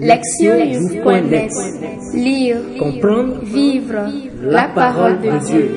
Lectionnews.net 0.00 1.50
Lire, 2.14 2.58
Comprendre, 2.78 3.40
vivre 3.42 4.06
la 4.42 4.68
parole 4.68 5.20
de 5.20 5.44
Dieu. 5.44 5.70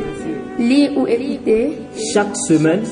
Lire 0.59 0.95
ou 0.95 1.07
écouter 1.07 1.79
chaque 2.13 2.37
semaine, 2.37 2.83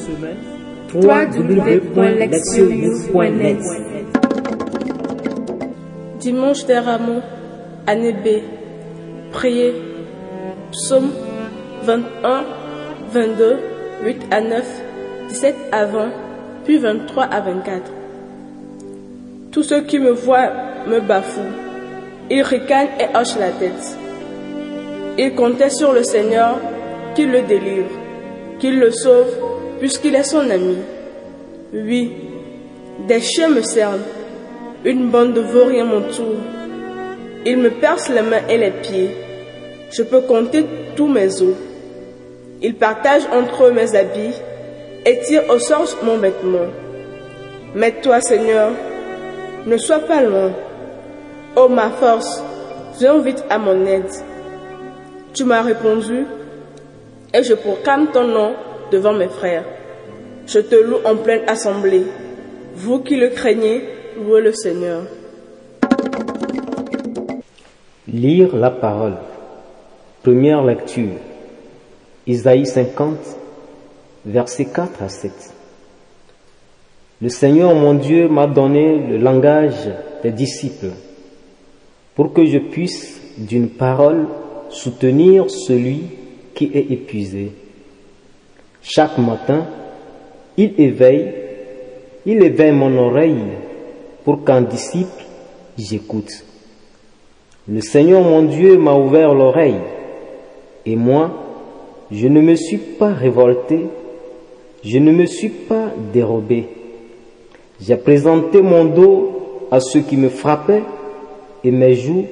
www.lectionnews.net 0.93 3.59
Dimanche 6.19 6.65
des 6.65 6.79
rameaux, 6.79 7.21
année 7.85 8.13
B. 8.13 8.27
Priez. 9.31 9.75
Psaume 10.71 11.11
21, 11.83 12.43
22, 13.11 13.57
8 14.03 14.17
à 14.31 14.41
9, 14.41 14.81
17 15.29 15.55
à 15.71 15.85
20, 15.85 16.11
puis 16.65 16.77
23 16.77 17.23
à 17.23 17.39
24. 17.41 17.91
Tous 19.51 19.63
ceux 19.63 19.81
qui 19.81 19.97
me 19.97 20.11
voient 20.11 20.51
me 20.89 20.99
bafouent. 20.99 21.55
Ils 22.29 22.41
ricanent 22.41 22.89
et 22.99 23.17
hochent 23.17 23.39
la 23.39 23.51
tête. 23.51 23.97
Ils 25.17 25.33
comptaient 25.35 25.69
sur 25.69 25.93
le 25.93 26.03
Seigneur 26.03 26.57
qu'il 27.15 27.31
le 27.31 27.41
délivre, 27.41 27.89
qu'il 28.59 28.79
le 28.79 28.91
sauve, 28.91 29.33
puisqu'il 29.79 30.15
est 30.15 30.23
son 30.23 30.49
ami. 30.49 30.77
Oui, 31.73 32.11
des 33.07 33.21
chiens 33.21 33.49
me 33.49 33.61
cernent, 33.61 34.03
une 34.85 35.09
bande 35.09 35.33
de 35.33 35.41
vauriens 35.41 35.85
m'entoure. 35.85 36.43
Ils 37.45 37.57
me 37.57 37.69
percent 37.69 38.13
les 38.13 38.21
mains 38.21 38.47
et 38.49 38.57
les 38.57 38.71
pieds. 38.71 39.11
Je 39.91 40.03
peux 40.03 40.21
compter 40.21 40.65
tous 40.95 41.07
mes 41.07 41.41
os. 41.41 41.55
Ils 42.61 42.75
partagent 42.75 43.27
entre 43.33 43.65
eux 43.65 43.71
mes 43.71 43.95
habits 43.95 44.35
et 45.05 45.19
tirent 45.21 45.49
au 45.49 45.59
sort 45.59 45.97
mon 46.03 46.17
vêtement. 46.17 46.67
Mais 47.75 47.93
toi, 48.01 48.19
Seigneur, 48.21 48.71
ne 49.65 49.77
sois 49.77 49.99
pas 49.99 50.21
loin. 50.21 50.51
Ô 51.55 51.67
ma 51.67 51.89
force, 51.89 52.43
viens 52.99 53.19
vite 53.19 53.43
à 53.49 53.57
mon 53.57 53.85
aide. 53.85 54.11
Tu 55.33 55.43
m'as 55.43 55.61
répondu 55.61 56.25
et 57.33 57.43
je 57.43 57.53
proclame 57.53 58.07
ton 58.11 58.23
nom 58.23 58.53
devant 58.91 59.13
mes 59.13 59.27
frères. 59.27 59.65
Je 60.45 60.59
te 60.59 60.75
loue 60.75 60.99
en 61.05 61.15
pleine 61.15 61.47
assemblée. 61.47 62.05
Vous 62.75 62.99
qui 62.99 63.15
le 63.15 63.29
craignez, 63.29 63.83
louez 64.17 64.41
le 64.41 64.53
Seigneur. 64.53 65.03
Lire 68.07 68.55
la 68.55 68.69
parole. 68.69 69.17
Première 70.23 70.63
lecture. 70.63 71.17
Isaïe 72.27 72.65
50, 72.65 73.17
versets 74.25 74.65
4 74.65 75.03
à 75.03 75.09
7. 75.09 75.31
Le 77.21 77.29
Seigneur 77.29 77.73
mon 77.73 77.95
Dieu 77.95 78.27
m'a 78.29 78.47
donné 78.47 78.97
le 78.97 79.17
langage 79.17 79.89
des 80.23 80.31
disciples 80.31 80.91
pour 82.19 82.33
que 82.33 82.45
je 82.45 82.57
puisse 82.57 83.21
d'une 83.37 83.69
parole 83.69 84.27
soutenir 84.71 85.49
celui 85.49 86.01
qui 86.53 86.69
est 86.73 86.91
épuisé. 86.91 87.53
Chaque 88.81 89.17
matin, 89.17 89.65
il 90.57 90.73
éveille, 90.81 91.31
il 92.25 92.43
éveille 92.43 92.73
mon 92.73 92.93
oreille 92.97 93.37
pour 94.25 94.43
qu'un 94.43 94.63
disciple 94.63 95.23
j'écoute. 95.77 96.43
Le 97.69 97.79
Seigneur 97.79 98.21
mon 98.21 98.41
Dieu 98.41 98.77
m'a 98.77 98.95
ouvert 98.95 99.33
l'oreille 99.33 99.79
et 100.85 100.97
moi, 100.97 101.31
je 102.11 102.27
ne 102.27 102.41
me 102.41 102.55
suis 102.55 102.79
pas 102.79 103.13
révolté, 103.13 103.85
je 104.83 104.97
ne 104.97 105.13
me 105.13 105.25
suis 105.25 105.47
pas 105.47 105.93
dérobé. 106.11 106.67
J'ai 107.79 107.95
présenté 107.95 108.61
mon 108.61 108.83
dos 108.83 109.67
à 109.71 109.79
ceux 109.79 110.01
qui 110.01 110.17
me 110.17 110.27
frappaient 110.27 110.83
et 111.63 111.71
mes 111.71 111.95
joues 111.95 112.25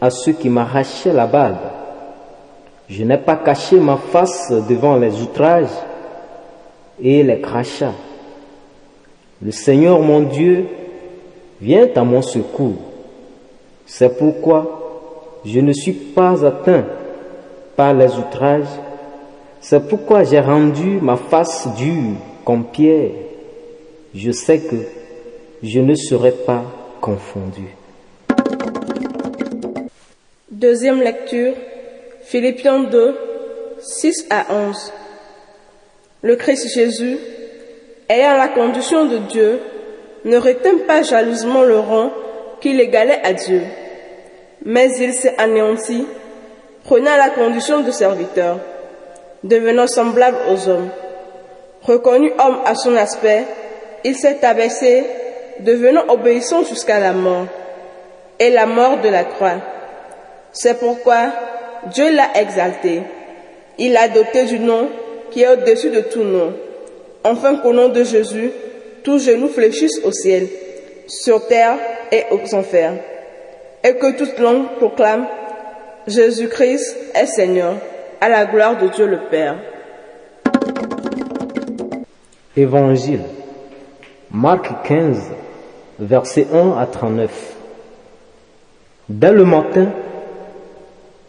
à 0.00 0.10
ceux 0.10 0.32
qui 0.32 0.48
m'arrachaient 0.48 1.12
la 1.12 1.26
barbe. 1.26 1.56
Je 2.88 3.04
n'ai 3.04 3.18
pas 3.18 3.36
caché 3.36 3.78
ma 3.78 3.96
face 3.96 4.52
devant 4.68 4.96
les 4.96 5.20
outrages 5.20 5.68
et 7.00 7.22
les 7.22 7.40
crachats. 7.40 7.94
Le 9.42 9.52
Seigneur 9.52 10.00
mon 10.00 10.20
Dieu 10.20 10.66
vient 11.60 11.88
à 11.94 12.02
mon 12.02 12.22
secours. 12.22 12.76
C'est 13.86 14.16
pourquoi 14.18 15.40
je 15.44 15.60
ne 15.60 15.72
suis 15.72 15.92
pas 15.92 16.44
atteint 16.44 16.84
par 17.76 17.94
les 17.94 18.12
outrages. 18.14 18.66
C'est 19.60 19.88
pourquoi 19.88 20.24
j'ai 20.24 20.40
rendu 20.40 20.98
ma 21.00 21.16
face 21.16 21.68
dure 21.76 22.16
comme 22.44 22.64
pierre. 22.64 23.10
Je 24.14 24.30
sais 24.30 24.58
que 24.58 24.76
je 25.62 25.80
ne 25.80 25.94
serai 25.94 26.32
pas 26.32 26.62
confondu. 27.00 27.77
Deuxième 30.58 31.00
lecture, 31.00 31.54
Philippiens 32.22 32.80
2, 32.80 33.16
6 33.78 34.26
à 34.28 34.46
11. 34.52 34.92
Le 36.22 36.34
Christ 36.34 36.74
Jésus, 36.74 37.16
ayant 38.08 38.36
la 38.36 38.48
condition 38.48 39.04
de 39.04 39.18
Dieu, 39.18 39.60
ne 40.24 40.36
retint 40.36 40.78
pas 40.84 41.04
jalousement 41.04 41.62
le 41.62 41.78
rang 41.78 42.10
qu'il 42.60 42.80
égalait 42.80 43.20
à 43.22 43.34
Dieu, 43.34 43.62
mais 44.64 44.90
il 44.98 45.12
s'est 45.12 45.36
anéanti, 45.38 46.04
prenant 46.82 47.16
la 47.16 47.30
condition 47.30 47.82
de 47.82 47.92
serviteur, 47.92 48.58
devenant 49.44 49.86
semblable 49.86 50.38
aux 50.50 50.68
hommes. 50.68 50.90
Reconnu 51.82 52.32
homme 52.32 52.58
à 52.64 52.74
son 52.74 52.96
aspect, 52.96 53.44
il 54.02 54.16
s'est 54.16 54.44
abaissé, 54.44 55.04
devenant 55.60 56.08
obéissant 56.08 56.64
jusqu'à 56.64 56.98
la 56.98 57.12
mort, 57.12 57.46
et 58.40 58.50
la 58.50 58.66
mort 58.66 58.98
de 58.98 59.08
la 59.08 59.22
croix. 59.22 59.60
C'est 60.52 60.78
pourquoi 60.78 61.32
Dieu 61.92 62.14
l'a 62.14 62.40
exalté. 62.40 63.02
Il 63.78 63.92
l'a 63.92 64.08
doté 64.08 64.44
du 64.44 64.58
nom 64.58 64.88
qui 65.30 65.42
est 65.42 65.48
au-dessus 65.48 65.90
de 65.90 66.00
tout 66.00 66.24
nom, 66.24 66.52
afin 67.22 67.56
qu'au 67.56 67.72
nom 67.72 67.88
de 67.88 68.02
Jésus, 68.02 68.50
tous 69.04 69.24
genoux 69.24 69.48
fléchissent 69.48 70.00
au 70.04 70.12
ciel, 70.12 70.48
sur 71.06 71.46
terre 71.46 71.76
et 72.10 72.24
aux 72.30 72.54
enfers, 72.54 72.94
et 73.84 73.94
que 73.94 74.16
toute 74.16 74.38
langue 74.38 74.76
proclame 74.78 75.26
Jésus-Christ 76.06 76.96
est 77.14 77.26
Seigneur, 77.26 77.74
à 78.20 78.28
la 78.28 78.46
gloire 78.46 78.78
de 78.78 78.88
Dieu 78.88 79.06
le 79.06 79.20
Père. 79.30 79.56
Évangile. 82.56 83.20
Marc 84.30 84.68
15, 84.84 85.30
versets 86.00 86.46
1 86.52 86.76
à 86.78 86.86
39. 86.86 87.30
Dès 89.08 89.32
le 89.32 89.44
matin, 89.44 89.88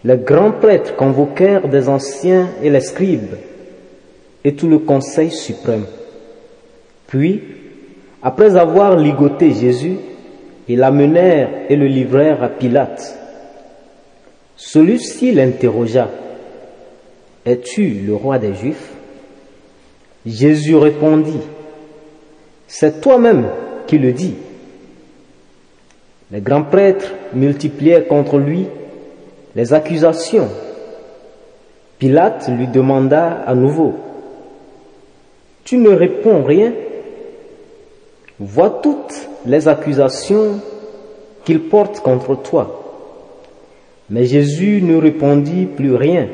les 0.04 0.18
grands 0.18 0.52
prêtres 0.52 0.96
convoquèrent 0.96 1.68
des 1.68 1.90
anciens 1.90 2.50
et 2.64 2.70
les 2.70 2.82
scribes 2.82 3.36
et 4.44 4.56
tout 4.56 4.70
le 4.70 4.80
conseil 4.80 5.32
suprême. 5.32 5.86
Puis, 7.08 7.44
après 8.22 8.56
avoir 8.56 8.96
ligoté 8.96 9.52
Jésus, 9.54 9.98
ils 10.68 10.80
l'amenèrent 10.80 11.50
et 11.70 11.76
le 11.76 11.88
livrèrent 11.88 12.44
à 12.44 12.50
Pilate. 12.50 13.18
Celui-ci 14.56 15.32
l'interrogea. 15.32 16.10
Es-tu 17.46 17.90
le 18.06 18.14
roi 18.14 18.38
des 18.38 18.54
Juifs? 18.54 18.92
Jésus 20.26 20.76
répondit, 20.76 21.40
C'est 22.68 23.02
toi-même 23.02 23.48
qui 23.88 23.98
le 23.98 24.12
dis. 24.12 24.36
Les 26.32 26.42
grands 26.42 26.64
prêtres 26.64 27.14
multiplièrent 27.34 28.08
contre 28.08 28.38
lui 28.38 28.68
les 29.60 29.74
accusations. 29.74 30.48
Pilate 31.98 32.48
lui 32.48 32.68
demanda 32.68 33.44
à 33.46 33.54
nouveau, 33.56 33.96
Tu 35.66 35.78
ne 35.78 35.90
réponds 35.90 36.46
rien 36.46 36.72
Vois 38.40 38.80
toutes 38.82 39.28
les 39.46 39.68
accusations 39.68 40.62
qu'il 41.44 41.60
porte 41.64 42.00
contre 42.00 42.36
toi. 42.42 42.64
Mais 44.10 44.24
Jésus 44.24 44.82
ne 44.82 44.96
répondit 44.96 45.66
plus 45.66 45.94
rien, 45.94 46.30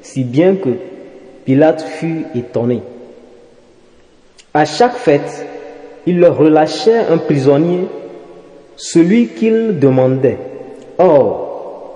si 0.00 0.24
bien 0.24 0.56
que 0.56 0.70
Pilate 1.44 1.82
fut 1.82 2.24
étonné. 2.34 2.80
À 4.54 4.64
chaque 4.64 4.96
fête, 4.96 5.46
il 6.06 6.18
leur 6.18 6.38
relâchait 6.38 7.04
un 7.10 7.18
prisonnier, 7.18 7.88
celui 8.76 9.28
qu'il 9.28 9.78
demandait. 9.78 10.38
Or, 10.96 11.43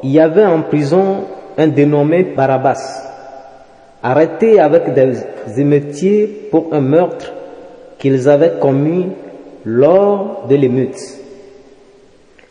il 0.02 0.10
y 0.10 0.20
avait 0.20 0.44
en 0.44 0.62
prison 0.62 1.24
un 1.56 1.66
dénommé 1.68 2.22
Barabbas, 2.22 2.80
arrêté 4.02 4.60
avec 4.60 4.94
des 4.94 5.24
émeutiers 5.58 6.26
pour 6.50 6.68
un 6.72 6.80
meurtre 6.80 7.32
qu'ils 7.98 8.28
avaient 8.28 8.58
commis 8.60 9.06
lors 9.64 10.46
de 10.48 10.54
l'émeute. 10.54 11.00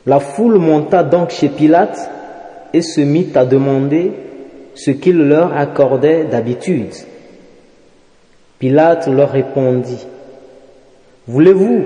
La 0.05 0.19
foule 0.19 0.57
monta 0.57 1.03
donc 1.03 1.29
chez 1.31 1.49
Pilate 1.49 2.09
et 2.73 2.81
se 2.81 3.01
mit 3.01 3.29
à 3.35 3.45
demander 3.45 4.11
ce 4.75 4.91
qu'il 4.91 5.17
leur 5.17 5.55
accordait 5.55 6.25
d'habitude. 6.25 6.93
Pilate 8.59 9.07
leur 9.07 9.31
répondit, 9.31 10.05
Voulez-vous 11.27 11.85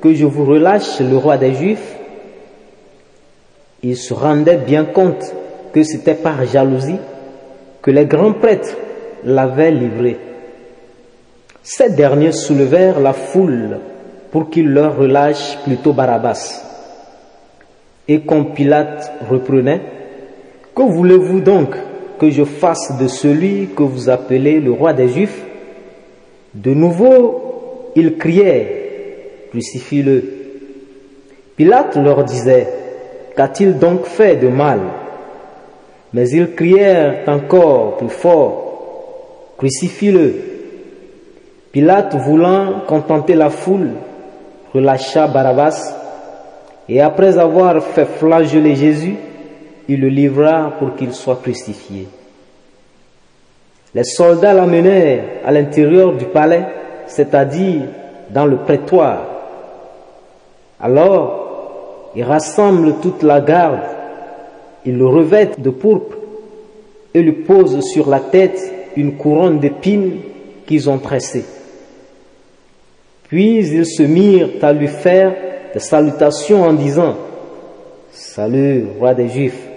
que 0.00 0.14
je 0.14 0.24
vous 0.24 0.44
relâche 0.44 1.00
le 1.00 1.16
roi 1.16 1.36
des 1.36 1.52
Juifs? 1.52 1.96
Il 3.82 3.96
se 3.96 4.12
rendait 4.12 4.58
bien 4.58 4.84
compte 4.84 5.34
que 5.72 5.82
c'était 5.82 6.14
par 6.14 6.44
jalousie 6.44 6.98
que 7.82 7.90
les 7.90 8.04
grands 8.04 8.32
prêtres 8.32 8.76
l'avaient 9.24 9.70
livré. 9.70 10.18
Ces 11.62 11.90
derniers 11.90 12.32
soulevèrent 12.32 13.00
la 13.00 13.12
foule 13.12 13.78
pour 14.30 14.50
qu'il 14.50 14.68
leur 14.68 14.96
relâche 14.96 15.58
plutôt 15.64 15.92
Barabbas. 15.92 16.62
Et 18.08 18.20
quand 18.20 18.44
Pilate 18.44 19.12
reprenait, 19.30 19.80
Que 20.74 20.82
voulez-vous 20.82 21.40
donc 21.40 21.74
que 22.18 22.30
je 22.30 22.44
fasse 22.44 22.98
de 22.98 23.08
celui 23.08 23.68
que 23.76 23.82
vous 23.82 24.08
appelez 24.08 24.60
le 24.60 24.72
roi 24.72 24.92
des 24.92 25.08
Juifs? 25.08 25.42
De 26.54 26.74
nouveau, 26.74 27.92
ils 27.96 28.16
criaient, 28.16 28.76
Crucifie-le. 29.50 30.24
Pilate 31.56 31.96
leur 31.96 32.24
disait, 32.24 32.66
Qu'a-t-il 33.36 33.78
donc 33.78 34.04
fait 34.04 34.36
de 34.36 34.48
mal 34.48 34.80
Mais 36.12 36.28
ils 36.30 36.54
crièrent 36.54 37.24
encore 37.28 37.96
plus 37.96 38.08
fort, 38.08 38.70
Crucifie-le. 39.60 40.34
Pilate, 41.70 42.16
voulant 42.16 42.80
contenter 42.88 43.34
la 43.34 43.50
foule, 43.50 43.90
relâcha 44.74 45.26
Barabbas, 45.26 45.94
et 46.88 47.00
après 47.00 47.36
avoir 47.38 47.82
fait 47.82 48.06
flageller 48.06 48.74
Jésus, 48.74 49.16
il 49.86 50.00
le 50.00 50.08
livra 50.08 50.72
pour 50.78 50.96
qu'il 50.96 51.12
soit 51.12 51.40
crucifié. 51.42 52.08
Les 53.94 54.04
soldats 54.04 54.54
l'amenèrent 54.54 55.24
à 55.44 55.52
l'intérieur 55.52 56.14
du 56.14 56.24
palais, 56.24 56.64
c'est-à-dire 57.06 57.82
dans 58.30 58.46
le 58.46 58.56
prétoire. 58.56 59.26
Alors, 60.80 61.39
ils 62.14 62.24
rassemblent 62.24 62.96
toute 63.00 63.22
la 63.22 63.40
garde, 63.40 63.80
ils 64.84 64.96
le 64.96 65.06
revêtent 65.06 65.60
de 65.60 65.70
pourpre 65.70 66.16
et 67.14 67.22
lui 67.22 67.32
posent 67.32 67.80
sur 67.80 68.08
la 68.08 68.20
tête 68.20 68.72
une 68.96 69.16
couronne 69.16 69.58
d'épines 69.58 70.20
qu'ils 70.66 70.88
ont 70.88 70.98
tressée. 70.98 71.44
Puis 73.28 73.58
ils 73.58 73.86
se 73.86 74.02
mirent 74.02 74.50
à 74.62 74.72
lui 74.72 74.88
faire 74.88 75.34
des 75.72 75.80
salutations 75.80 76.62
en 76.62 76.72
disant 76.72 77.16
Salut, 78.10 78.86
roi 78.98 79.14
des 79.14 79.28
Juifs. 79.28 79.68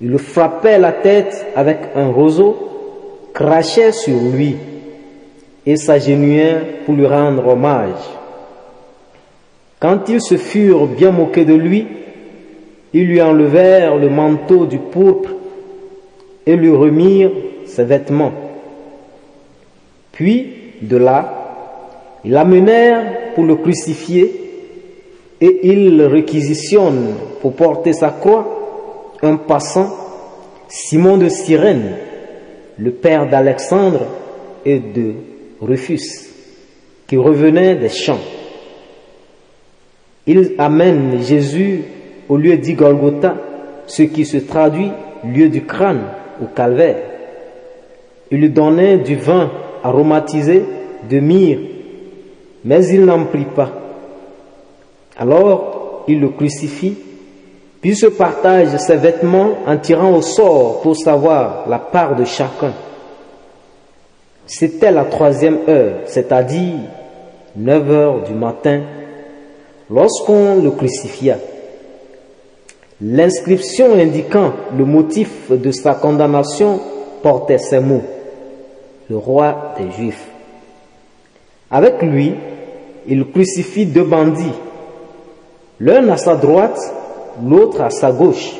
Ils 0.00 0.08
le 0.08 0.18
frappaient 0.18 0.78
la 0.78 0.92
tête 0.92 1.46
avec 1.54 1.78
un 1.94 2.08
roseau, 2.08 2.56
crachaient 3.34 3.92
sur 3.92 4.18
lui 4.32 4.56
et 5.66 5.76
s'agenouillaient 5.76 6.84
pour 6.86 6.94
lui 6.94 7.06
rendre 7.06 7.48
hommage. 7.48 8.17
Quand 9.80 10.08
ils 10.08 10.20
se 10.20 10.36
furent 10.36 10.86
bien 10.86 11.12
moqués 11.12 11.44
de 11.44 11.54
lui, 11.54 11.86
ils 12.92 13.06
lui 13.06 13.20
enlevèrent 13.22 13.96
le 13.96 14.08
manteau 14.08 14.66
du 14.66 14.78
pourpre 14.78 15.30
et 16.46 16.56
lui 16.56 16.70
remirent 16.70 17.30
ses 17.66 17.84
vêtements. 17.84 18.32
Puis, 20.12 20.52
de 20.82 20.96
là, 20.96 22.18
ils 22.24 22.32
l'amenèrent 22.32 23.34
pour 23.34 23.44
le 23.44 23.56
crucifier 23.56 24.48
et 25.40 25.60
ils 25.68 26.02
réquisitionnent 26.02 27.14
pour 27.40 27.52
porter 27.54 27.92
sa 27.92 28.10
croix 28.10 29.16
un 29.22 29.36
passant, 29.36 29.90
Simon 30.68 31.18
de 31.18 31.28
Cyrène, 31.28 31.96
le 32.78 32.90
père 32.90 33.28
d'Alexandre 33.28 34.06
et 34.64 34.78
de 34.78 35.14
Rufus, 35.60 36.30
qui 37.06 37.16
revenait 37.16 37.76
des 37.76 37.88
champs. 37.88 38.20
Ils 40.28 40.52
amènent 40.58 41.20
Jésus 41.22 41.82
au 42.28 42.36
lieu 42.36 42.56
dit 42.56 42.74
Golgotha, 42.74 43.34
ce 43.86 44.02
qui 44.04 44.24
se 44.24 44.36
traduit 44.36 44.92
lieu 45.24 45.48
du 45.48 45.64
crâne 45.64 46.02
au 46.40 46.46
calvaire. 46.46 46.98
Ils 48.30 48.38
lui 48.38 48.50
donnaient 48.50 48.98
du 48.98 49.16
vin 49.16 49.50
aromatisé 49.82 50.62
de 51.10 51.18
myrrhe 51.18 51.78
mais 52.64 52.86
il 52.88 53.04
n'en 53.04 53.24
prit 53.24 53.46
pas. 53.46 53.70
Alors 55.16 56.04
il 56.06 56.20
le 56.20 56.28
crucifie, 56.28 56.96
puis 57.80 57.94
se 57.96 58.06
partage 58.06 58.76
ses 58.76 58.96
vêtements 58.96 59.58
en 59.66 59.76
tirant 59.76 60.12
au 60.12 60.22
sort 60.22 60.80
pour 60.82 60.96
savoir 60.96 61.64
la 61.68 61.78
part 61.78 62.16
de 62.16 62.24
chacun. 62.24 62.72
C'était 64.46 64.90
la 64.90 65.04
troisième 65.04 65.58
heure, 65.68 66.00
c'est-à-dire 66.06 66.74
9 67.56 67.90
heures 67.90 68.22
du 68.24 68.34
matin, 68.34 68.82
lorsqu'on 69.90 70.62
le 70.62 70.70
crucifia. 70.70 71.38
L'inscription 73.00 73.94
indiquant 73.94 74.52
le 74.76 74.84
motif 74.84 75.50
de 75.50 75.70
sa 75.70 75.94
condamnation 75.94 76.80
portait 77.22 77.58
ces 77.58 77.80
mots, 77.80 78.02
le 79.08 79.16
roi 79.16 79.74
des 79.78 79.90
Juifs. 79.92 80.26
Avec 81.70 82.02
lui, 82.02 82.34
il 83.06 83.30
crucifie 83.30 83.86
deux 83.86 84.04
bandits, 84.04 84.54
l'un 85.80 86.08
à 86.08 86.16
sa 86.16 86.34
droite, 86.34 86.80
l'autre 87.44 87.80
à 87.82 87.90
sa 87.90 88.10
gauche. 88.10 88.54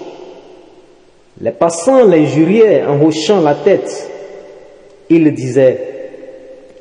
Les 1.40 1.50
passants 1.50 2.04
l'injuriaient 2.04 2.84
en 2.84 3.00
hochant 3.02 3.40
la 3.40 3.54
tête. 3.54 4.10
Ils 5.10 5.32
disaient, 5.34 5.88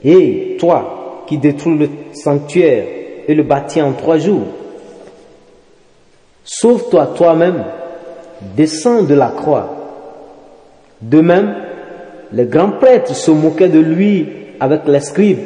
Hé, 0.03 0.57
toi 0.59 1.23
qui 1.27 1.37
détruis 1.37 1.77
le 1.77 1.89
sanctuaire 2.13 2.96
et 3.27 3.35
le 3.35 3.43
bâtis 3.43 3.81
en 3.81 3.91
trois 3.91 4.17
jours, 4.17 4.47
sauve-toi 6.43 7.13
toi-même, 7.15 7.63
descends 8.55 9.03
de 9.03 9.13
la 9.13 9.27
croix. 9.27 9.73
De 11.01 11.21
même, 11.21 11.55
les 12.31 12.45
grands 12.45 12.71
prêtres 12.71 13.15
se 13.15 13.31
moquaient 13.31 13.69
de 13.69 13.79
lui 13.79 14.27
avec 14.59 14.87
les 14.87 15.01
scribes 15.01 15.39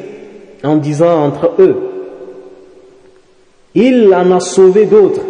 en 0.63 0.78
disant 0.78 1.25
entre 1.25 1.54
eux, 1.60 1.92
il 3.74 4.13
en 4.13 4.31
a 4.31 4.39
sauvé 4.39 4.86
d'autres 4.86 5.22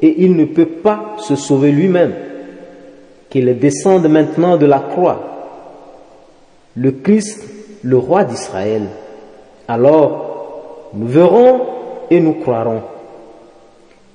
et 0.00 0.22
il 0.22 0.36
ne 0.36 0.46
peut 0.46 0.66
pas 0.66 1.16
se 1.18 1.36
sauver 1.36 1.70
lui-même. 1.70 2.14
Qu'il 3.30 3.58
descende 3.58 4.08
maintenant 4.08 4.56
de 4.56 4.64
la 4.64 4.78
croix, 4.78 5.20
le 6.76 6.92
Christ, 6.92 7.46
le 7.82 7.98
roi 7.98 8.24
d'Israël. 8.24 8.84
Alors, 9.66 10.27
nous 10.94 11.06
verrons 11.06 11.60
et 12.10 12.20
nous 12.20 12.34
croirons. 12.34 12.82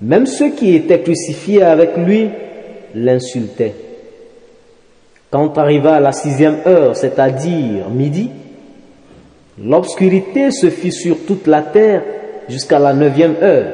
Même 0.01 0.25
ceux 0.25 0.51
qui 0.51 0.75
étaient 0.75 1.01
crucifiés 1.01 1.63
avec 1.63 1.95
lui 1.97 2.29
l'insultaient. 2.95 3.75
Quand 5.31 5.57
arriva 5.57 5.99
la 5.99 6.11
sixième 6.11 6.57
heure, 6.65 6.95
c'est-à-dire 6.95 7.89
midi, 7.89 8.29
L'obscurité 9.61 10.49
se 10.51 10.69
fit 10.69 10.91
sur 10.91 11.25
toute 11.25 11.45
la 11.45 11.61
terre 11.61 12.03
jusqu'à 12.49 12.79
la 12.79 12.93
neuvième 12.93 13.35
heure. 13.41 13.71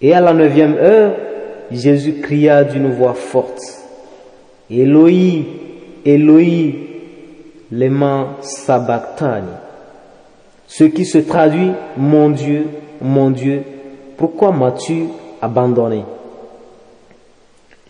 Et 0.00 0.14
à 0.14 0.20
la 0.20 0.32
neuvième 0.32 0.74
heure, 0.74 1.14
Jésus 1.70 2.14
cria 2.22 2.64
d'une 2.64 2.90
voix 2.90 3.14
forte, 3.14 3.60
Eloi, 4.70 5.44
Eloi, 6.04 6.72
lema 7.70 8.38
sabachthani, 8.40 9.52
ce 10.72 10.84
qui 10.84 11.04
se 11.04 11.18
traduit, 11.18 11.72
mon 11.98 12.30
Dieu, 12.30 12.64
mon 13.02 13.30
Dieu, 13.30 13.62
pourquoi 14.16 14.52
m'as-tu 14.52 15.04
abandonné? 15.42 16.02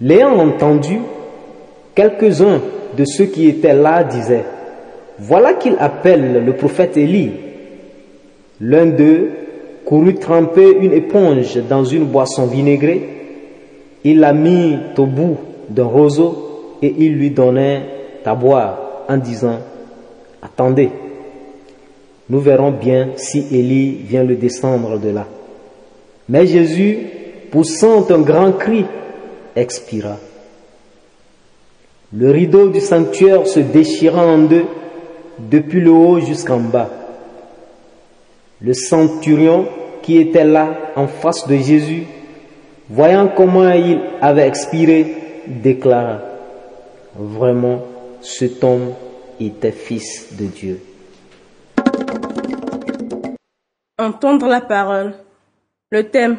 L'ayant 0.00 0.36
entendu, 0.40 0.98
quelques-uns 1.94 2.60
de 2.98 3.04
ceux 3.04 3.26
qui 3.26 3.46
étaient 3.46 3.72
là 3.72 4.02
disaient, 4.02 4.44
voilà 5.20 5.54
qu'il 5.54 5.76
appelle 5.78 6.44
le 6.44 6.52
prophète 6.54 6.96
Élie. 6.96 7.30
L'un 8.60 8.86
d'eux 8.86 9.30
courut 9.84 10.16
tremper 10.16 10.76
une 10.80 10.92
éponge 10.92 11.56
dans 11.68 11.84
une 11.84 12.06
boisson 12.06 12.46
vinaigrée. 12.46 13.08
Il 14.02 14.18
la 14.18 14.32
mit 14.32 14.76
au 14.98 15.06
bout 15.06 15.36
d'un 15.68 15.84
roseau 15.84 16.78
et 16.82 16.92
il 16.98 17.12
lui 17.12 17.30
donnait 17.30 17.82
à 18.24 18.34
boire 18.34 19.04
en 19.08 19.18
disant, 19.18 19.60
attendez, 20.42 20.90
nous 22.28 22.40
verrons 22.40 22.70
bien 22.70 23.10
si 23.16 23.46
Élie 23.50 23.92
vient 24.08 24.24
le 24.24 24.36
descendre 24.36 24.98
de 24.98 25.10
là. 25.10 25.26
Mais 26.28 26.46
Jésus, 26.46 26.98
poussant 27.50 28.08
un 28.10 28.20
grand 28.20 28.52
cri, 28.52 28.84
expira. 29.56 30.16
Le 32.14 32.30
rideau 32.30 32.68
du 32.68 32.80
sanctuaire 32.80 33.46
se 33.46 33.60
déchira 33.60 34.24
en 34.24 34.38
deux 34.38 34.66
depuis 35.38 35.80
le 35.80 35.90
haut 35.90 36.20
jusqu'en 36.20 36.60
bas. 36.60 36.90
Le 38.60 38.74
centurion 38.74 39.66
qui 40.02 40.18
était 40.18 40.44
là 40.44 40.92
en 40.94 41.06
face 41.06 41.46
de 41.48 41.56
Jésus, 41.56 42.04
voyant 42.88 43.28
comment 43.34 43.70
il 43.70 44.00
avait 44.20 44.46
expiré, 44.46 45.14
déclara, 45.46 46.20
vraiment, 47.16 47.82
cet 48.20 48.62
homme 48.62 48.92
était 49.40 49.72
fils 49.72 50.36
de 50.38 50.46
Dieu. 50.46 50.80
Entendre 54.02 54.48
la 54.48 54.60
parole. 54.60 55.14
Le 55.92 56.10
thème. 56.10 56.38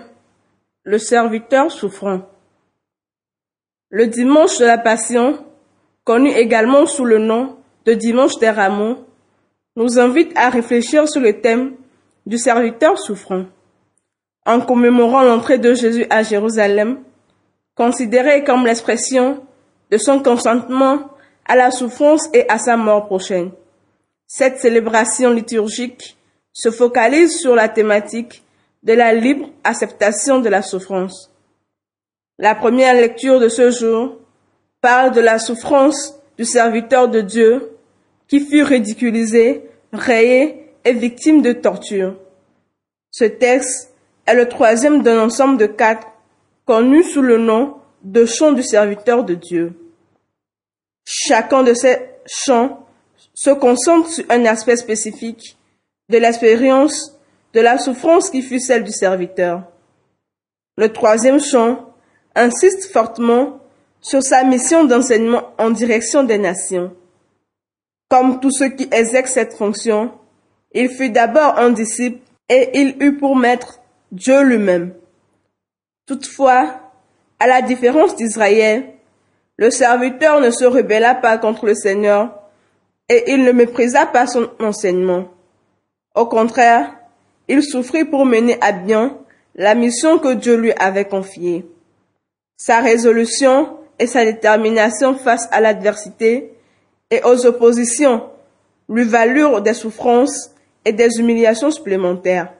le 0.83 0.97
serviteur 0.97 1.71
souffrant. 1.71 2.23
Le 3.89 4.07
dimanche 4.07 4.57
de 4.57 4.65
la 4.65 4.77
Passion, 4.77 5.45
connu 6.03 6.29
également 6.31 6.85
sous 6.85 7.05
le 7.05 7.19
nom 7.19 7.55
de 7.85 7.93
dimanche 7.93 8.37
des 8.39 8.49
rameaux, 8.49 9.05
nous 9.77 9.97
invite 9.97 10.37
à 10.37 10.49
réfléchir 10.49 11.07
sur 11.07 11.21
le 11.21 11.39
thème 11.39 11.75
du 12.25 12.37
serviteur 12.37 12.99
souffrant. 12.99 13.45
En 14.45 14.59
commémorant 14.59 15.23
l'entrée 15.23 15.57
de 15.57 15.73
Jésus 15.73 16.05
à 16.09 16.21
Jérusalem, 16.21 16.99
considéré 17.75 18.43
comme 18.43 18.65
l'expression 18.65 19.41
de 19.89 19.97
son 19.97 20.21
consentement 20.21 21.11
à 21.45 21.55
la 21.55 21.71
souffrance 21.71 22.27
et 22.33 22.45
à 22.49 22.57
sa 22.57 22.75
mort 22.75 23.05
prochaine. 23.05 23.51
Cette 24.27 24.57
célébration 24.57 25.31
liturgique 25.31 26.17
se 26.53 26.69
focalise 26.69 27.39
sur 27.39 27.55
la 27.55 27.67
thématique 27.67 28.43
de 28.83 28.93
la 28.93 29.13
libre 29.13 29.49
acceptation 29.63 30.39
de 30.39 30.49
la 30.49 30.61
souffrance. 30.61 31.31
La 32.37 32.55
première 32.55 32.93
lecture 32.93 33.39
de 33.39 33.49
ce 33.49 33.71
jour 33.71 34.17
parle 34.81 35.11
de 35.13 35.21
la 35.21 35.39
souffrance 35.39 36.15
du 36.37 36.45
serviteur 36.45 37.07
de 37.07 37.21
Dieu 37.21 37.71
qui 38.27 38.39
fut 38.39 38.63
ridiculisé, 38.63 39.69
rayé 39.91 40.71
et 40.85 40.93
victime 40.93 41.41
de 41.41 41.53
torture. 41.53 42.15
Ce 43.11 43.25
texte 43.25 43.93
est 44.25 44.33
le 44.35 44.47
troisième 44.47 45.03
d'un 45.03 45.19
ensemble 45.19 45.57
de 45.57 45.65
quatre 45.65 46.07
connus 46.65 47.03
sous 47.03 47.21
le 47.21 47.37
nom 47.37 47.77
de 48.03 48.25
chants 48.25 48.51
du 48.51 48.63
serviteur 48.63 49.23
de 49.23 49.35
Dieu. 49.35 49.73
Chacun 51.05 51.63
de 51.63 51.73
ces 51.73 51.97
chants 52.25 52.85
se 53.33 53.51
concentre 53.51 54.09
sur 54.09 54.25
un 54.29 54.45
aspect 54.45 54.75
spécifique 54.75 55.57
de 56.13 56.19
l'expérience 56.19 57.19
de 57.53 57.59
la 57.59 57.79
souffrance 57.79 58.29
qui 58.29 58.43
fut 58.43 58.59
celle 58.59 58.83
du 58.83 58.91
serviteur. 58.91 59.63
Le 60.77 60.93
troisième 60.93 61.39
chant 61.39 61.89
insiste 62.35 62.91
fortement 62.91 63.59
sur 63.99 64.21
sa 64.21 64.43
mission 64.43 64.83
d'enseignement 64.83 65.53
en 65.57 65.71
direction 65.71 66.23
des 66.23 66.37
nations. 66.37 66.95
Comme 68.09 68.39
tous 68.39 68.51
ceux 68.51 68.69
qui 68.69 68.87
exercent 68.91 69.33
cette 69.33 69.55
fonction, 69.55 70.11
il 70.71 70.89
fut 70.89 71.09
d'abord 71.09 71.57
un 71.57 71.71
disciple 71.71 72.19
et 72.47 72.79
il 72.79 72.95
eut 72.99 73.17
pour 73.17 73.35
maître 73.35 73.79
Dieu 74.11 74.43
lui-même. 74.43 74.93
Toutefois, 76.05 76.91
à 77.39 77.47
la 77.47 77.63
différence 77.63 78.15
d'Israël, 78.15 78.93
le 79.57 79.71
serviteur 79.71 80.41
ne 80.41 80.51
se 80.51 80.65
rebella 80.65 81.15
pas 81.15 81.39
contre 81.39 81.65
le 81.65 81.73
Seigneur 81.73 82.37
et 83.09 83.31
il 83.31 83.43
ne 83.43 83.51
méprisa 83.51 84.05
pas 84.05 84.27
son 84.27 84.51
enseignement. 84.59 85.29
Au 86.15 86.27
contraire, 86.27 86.95
il 87.47 87.63
souffrit 87.63 88.05
pour 88.05 88.25
mener 88.25 88.57
à 88.61 88.71
bien 88.71 89.17
la 89.55 89.75
mission 89.75 90.19
que 90.19 90.33
Dieu 90.33 90.55
lui 90.55 90.71
avait 90.73 91.05
confiée. 91.05 91.65
Sa 92.57 92.79
résolution 92.79 93.77
et 93.99 94.07
sa 94.07 94.23
détermination 94.23 95.15
face 95.15 95.47
à 95.51 95.59
l'adversité 95.59 96.53
et 97.09 97.21
aux 97.23 97.45
oppositions 97.45 98.29
lui 98.89 99.03
valurent 99.03 99.61
des 99.61 99.73
souffrances 99.73 100.51
et 100.85 100.93
des 100.93 101.19
humiliations 101.19 101.71
supplémentaires. 101.71 102.53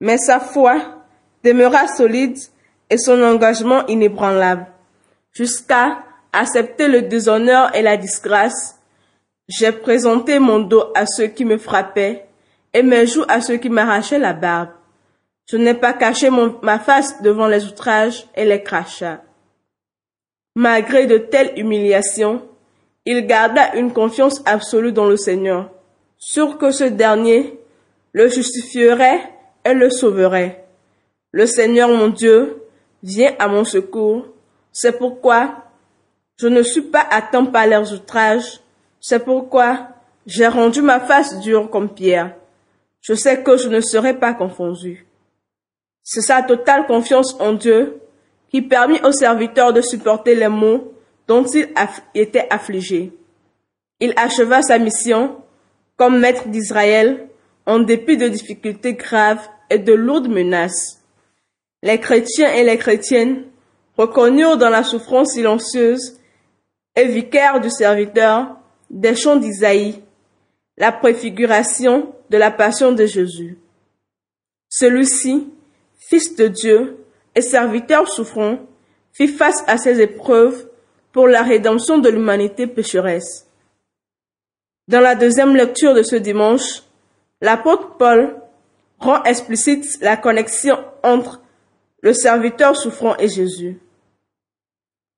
Mais 0.00 0.18
sa 0.18 0.40
foi 0.40 1.04
demeura 1.44 1.86
solide 1.88 2.38
et 2.90 2.98
son 2.98 3.22
engagement 3.22 3.86
inébranlable, 3.86 4.66
jusqu'à 5.32 5.98
accepter 6.32 6.88
le 6.88 7.02
déshonneur 7.02 7.74
et 7.74 7.82
la 7.82 7.96
disgrâce. 7.96 8.76
J'ai 9.48 9.72
présenté 9.72 10.38
mon 10.38 10.60
dos 10.60 10.84
à 10.94 11.06
ceux 11.06 11.26
qui 11.26 11.44
me 11.44 11.58
frappaient 11.58 12.26
et 12.74 12.82
mes 12.82 13.06
joues 13.06 13.24
à 13.28 13.40
ceux 13.40 13.56
qui 13.56 13.68
m'arrachaient 13.68 14.18
la 14.18 14.32
barbe. 14.32 14.70
Je 15.46 15.56
n'ai 15.56 15.74
pas 15.74 15.92
caché 15.92 16.30
ma 16.30 16.78
face 16.78 17.20
devant 17.22 17.48
les 17.48 17.64
outrages 17.64 18.26
et 18.34 18.44
les 18.44 18.62
crachats. 18.62 19.22
Malgré 20.54 21.06
de 21.06 21.18
telles 21.18 21.58
humiliations, 21.58 22.42
il 23.04 23.26
garda 23.26 23.74
une 23.74 23.92
confiance 23.92 24.42
absolue 24.44 24.92
dans 24.92 25.06
le 25.06 25.16
Seigneur, 25.16 25.70
sûr 26.18 26.58
que 26.58 26.70
ce 26.70 26.84
dernier 26.84 27.58
le 28.12 28.28
justifierait 28.28 29.32
et 29.64 29.74
le 29.74 29.90
sauverait. 29.90 30.64
Le 31.32 31.46
Seigneur 31.46 31.88
mon 31.88 32.08
Dieu 32.08 32.62
vient 33.02 33.34
à 33.38 33.48
mon 33.48 33.64
secours. 33.64 34.26
C'est 34.70 34.98
pourquoi 34.98 35.64
je 36.38 36.46
ne 36.46 36.62
suis 36.62 36.82
pas 36.82 37.06
atteint 37.10 37.44
par 37.44 37.66
leurs 37.66 37.92
outrages. 37.92 38.60
C'est 39.00 39.24
pourquoi 39.24 39.88
j'ai 40.26 40.46
rendu 40.46 40.82
ma 40.82 41.00
face 41.00 41.40
dure 41.40 41.70
comme 41.70 41.92
pierre. 41.92 42.34
Je 43.02 43.14
sais 43.14 43.42
que 43.42 43.56
je 43.56 43.68
ne 43.68 43.80
serai 43.80 44.18
pas 44.18 44.32
confondu. 44.32 45.06
C'est 46.02 46.22
sa 46.22 46.42
totale 46.42 46.86
confiance 46.86 47.36
en 47.40 47.52
Dieu 47.52 48.00
qui 48.50 48.62
permit 48.62 49.00
au 49.02 49.12
serviteur 49.12 49.72
de 49.72 49.80
supporter 49.80 50.34
les 50.34 50.48
maux 50.48 50.94
dont 51.26 51.44
il 51.44 51.68
était 52.14 52.46
affligé. 52.50 53.12
Il 54.00 54.12
acheva 54.16 54.62
sa 54.62 54.78
mission 54.78 55.36
comme 55.96 56.18
maître 56.18 56.48
d'Israël 56.48 57.28
en 57.66 57.80
dépit 57.80 58.16
de 58.16 58.28
difficultés 58.28 58.94
graves 58.94 59.46
et 59.70 59.78
de 59.78 59.92
lourdes 59.92 60.28
menaces. 60.28 61.00
Les 61.82 61.98
chrétiens 61.98 62.52
et 62.52 62.64
les 62.64 62.78
chrétiennes 62.78 63.44
reconnurent 63.96 64.56
dans 64.56 64.70
la 64.70 64.84
souffrance 64.84 65.32
silencieuse 65.32 66.18
et 66.96 67.06
vicaire 67.06 67.60
du 67.60 67.70
serviteur 67.70 68.56
des 68.90 69.14
chants 69.14 69.36
d'Isaïe, 69.36 70.01
la 70.82 70.90
préfiguration 70.90 72.12
de 72.28 72.36
la 72.36 72.50
passion 72.50 72.90
de 72.90 73.06
Jésus. 73.06 73.56
Celui-ci, 74.68 75.46
fils 75.96 76.34
de 76.34 76.48
Dieu 76.48 76.96
et 77.36 77.40
serviteur 77.40 78.08
souffrant, 78.08 78.58
fit 79.12 79.28
face 79.28 79.62
à 79.68 79.78
ces 79.78 80.00
épreuves 80.00 80.68
pour 81.12 81.28
la 81.28 81.44
rédemption 81.44 81.98
de 81.98 82.08
l'humanité 82.08 82.66
pécheresse. 82.66 83.46
Dans 84.88 84.98
la 84.98 85.14
deuxième 85.14 85.54
lecture 85.54 85.94
de 85.94 86.02
ce 86.02 86.16
dimanche, 86.16 86.82
l'apôtre 87.40 87.96
Paul 87.96 88.34
rend 88.98 89.22
explicite 89.22 89.86
la 90.00 90.16
connexion 90.16 90.84
entre 91.04 91.42
le 92.00 92.12
serviteur 92.12 92.76
souffrant 92.76 93.16
et 93.18 93.28
Jésus. 93.28 93.78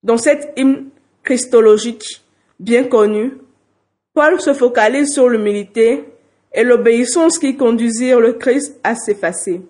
Dans 0.02 0.18
cette 0.18 0.52
hymne 0.58 0.90
christologique 1.22 2.22
bien 2.60 2.84
connu, 2.84 3.38
Paul 4.14 4.40
se 4.40 4.54
focalise 4.54 5.12
sur 5.12 5.28
l'humilité 5.28 6.04
et 6.52 6.62
l'obéissance 6.62 7.38
qui 7.38 7.56
conduisirent 7.56 8.20
le 8.20 8.34
Christ 8.34 8.78
à 8.84 8.94
s'effacer. 8.94 9.60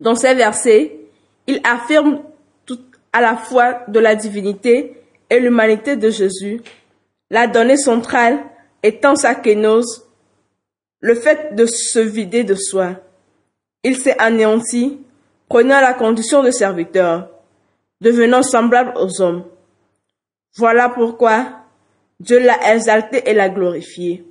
Dans 0.00 0.14
ces 0.14 0.34
versets, 0.34 0.98
il 1.46 1.60
affirme 1.62 2.22
tout 2.64 2.80
à 3.12 3.20
la 3.20 3.36
fois 3.36 3.80
de 3.86 4.00
la 4.00 4.14
divinité 4.14 4.96
et 5.28 5.40
l'humanité 5.40 5.96
de 5.96 6.08
Jésus, 6.08 6.62
la 7.30 7.46
donnée 7.46 7.76
centrale 7.76 8.40
étant 8.82 9.14
sa 9.14 9.34
kénose, 9.34 10.08
le 11.00 11.14
fait 11.14 11.54
de 11.54 11.66
se 11.66 11.98
vider 11.98 12.44
de 12.44 12.54
soi. 12.54 12.96
Il 13.84 13.96
s'est 13.96 14.16
anéanti, 14.18 15.00
prenant 15.48 15.80
la 15.80 15.92
condition 15.92 16.42
de 16.42 16.50
serviteur, 16.50 17.28
devenant 18.00 18.42
semblable 18.42 18.94
aux 18.96 19.20
hommes. 19.20 19.44
Voilà 20.56 20.88
pourquoi 20.88 21.61
Dieu 22.22 22.38
l'a 22.38 22.72
exalté 22.72 23.28
et 23.28 23.34
l'a 23.34 23.48
glorifié. 23.48 24.24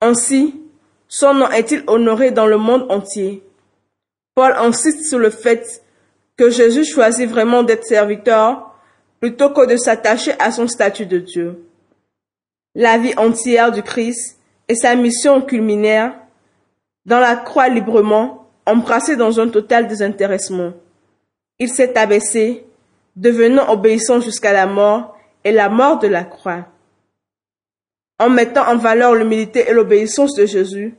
Ainsi, 0.00 0.58
son 1.06 1.34
nom 1.34 1.50
est-il 1.50 1.84
honoré 1.86 2.30
dans 2.30 2.46
le 2.46 2.56
monde 2.56 2.90
entier. 2.90 3.42
Paul 4.34 4.54
insiste 4.56 5.04
sur 5.04 5.18
le 5.18 5.28
fait 5.28 5.84
que 6.38 6.48
Jésus 6.48 6.86
choisit 6.86 7.28
vraiment 7.28 7.62
d'être 7.62 7.84
serviteur 7.84 8.74
plutôt 9.20 9.50
que 9.50 9.66
de 9.66 9.76
s'attacher 9.76 10.32
à 10.38 10.50
son 10.50 10.66
statut 10.66 11.04
de 11.04 11.18
Dieu. 11.18 11.62
La 12.74 12.96
vie 12.96 13.12
entière 13.18 13.70
du 13.70 13.82
Christ 13.82 14.38
et 14.66 14.74
sa 14.74 14.94
mission 14.94 15.42
culminaire 15.42 16.14
dans 17.04 17.20
la 17.20 17.36
croix 17.36 17.68
librement, 17.68 18.48
embrassé 18.64 19.14
dans 19.14 19.38
un 19.40 19.48
total 19.50 19.88
désintéressement. 19.88 20.72
Il 21.58 21.68
s'est 21.68 21.98
abaissé, 21.98 22.64
devenant 23.14 23.70
obéissant 23.70 24.20
jusqu'à 24.20 24.54
la 24.54 24.64
mort 24.66 25.18
et 25.44 25.52
la 25.52 25.68
mort 25.68 25.98
de 25.98 26.08
la 26.08 26.24
croix. 26.24 26.64
En 28.18 28.30
mettant 28.30 28.66
en 28.68 28.76
valeur 28.76 29.14
l'humilité 29.14 29.68
et 29.68 29.72
l'obéissance 29.72 30.34
de 30.34 30.44
Jésus, 30.44 30.94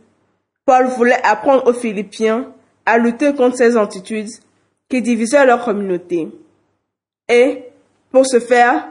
Paul 0.66 0.88
voulait 0.88 1.22
apprendre 1.24 1.68
aux 1.68 1.74
Philippiens 1.74 2.54
à 2.86 2.98
lutter 2.98 3.34
contre 3.34 3.58
ces 3.58 3.76
attitudes 3.76 4.30
qui 4.90 5.02
divisaient 5.02 5.46
leur 5.46 5.64
communauté. 5.64 6.30
Et, 7.28 7.66
pour 8.12 8.26
ce 8.26 8.40
faire, 8.40 8.88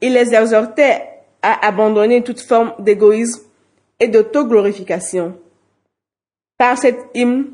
il 0.00 0.12
les 0.12 0.34
exhortait 0.34 1.02
à 1.42 1.66
abandonner 1.66 2.22
toute 2.22 2.40
forme 2.40 2.74
d'égoïsme 2.78 3.42
et 3.98 4.08
d'autoglorification. 4.08 5.36
Par 6.58 6.78
cette 6.78 7.00
hymne, 7.14 7.46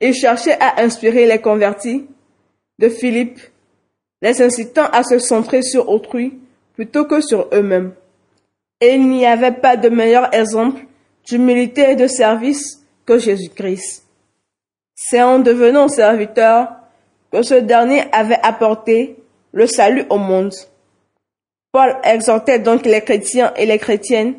il 0.00 0.14
cherchait 0.14 0.58
à 0.60 0.82
inspirer 0.82 1.26
les 1.26 1.40
convertis 1.40 2.06
de 2.78 2.88
Philippe, 2.88 3.40
les 4.22 4.42
incitant 4.42 4.86
à 4.92 5.02
se 5.02 5.18
centrer 5.18 5.62
sur 5.62 5.88
autrui 5.88 6.38
plutôt 6.74 7.04
que 7.04 7.20
sur 7.20 7.48
eux-mêmes. 7.52 7.92
Et 8.80 8.94
il 8.94 9.08
n'y 9.08 9.26
avait 9.26 9.52
pas 9.52 9.76
de 9.76 9.88
meilleur 9.88 10.34
exemple 10.34 10.82
d'humilité 11.26 11.92
et 11.92 11.96
de 11.96 12.06
service 12.06 12.80
que 13.06 13.18
Jésus-Christ. 13.18 14.04
C'est 14.94 15.22
en 15.22 15.38
devenant 15.38 15.88
serviteur 15.88 16.72
que 17.32 17.42
ce 17.42 17.54
dernier 17.54 18.04
avait 18.12 18.40
apporté 18.42 19.16
le 19.52 19.66
salut 19.66 20.04
au 20.10 20.18
monde. 20.18 20.54
Paul 21.72 21.96
exhortait 22.04 22.60
donc 22.60 22.84
les 22.86 23.00
chrétiens 23.00 23.52
et 23.56 23.66
les 23.66 23.78
chrétiennes 23.78 24.34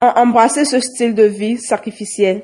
à 0.00 0.20
embrasser 0.20 0.64
ce 0.64 0.80
style 0.80 1.14
de 1.14 1.24
vie 1.24 1.58
sacrificiel, 1.58 2.42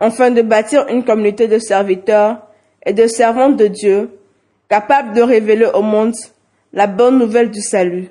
afin 0.00 0.30
de 0.30 0.42
bâtir 0.42 0.86
une 0.88 1.04
communauté 1.04 1.48
de 1.48 1.58
serviteurs 1.58 2.38
et 2.84 2.92
de 2.92 3.06
servantes 3.06 3.56
de 3.56 3.66
Dieu, 3.66 4.18
capables 4.68 5.14
de 5.14 5.22
révéler 5.22 5.66
au 5.66 5.82
monde 5.82 6.14
la 6.72 6.86
bonne 6.86 7.18
nouvelle 7.18 7.50
du 7.50 7.60
salut. 7.60 8.08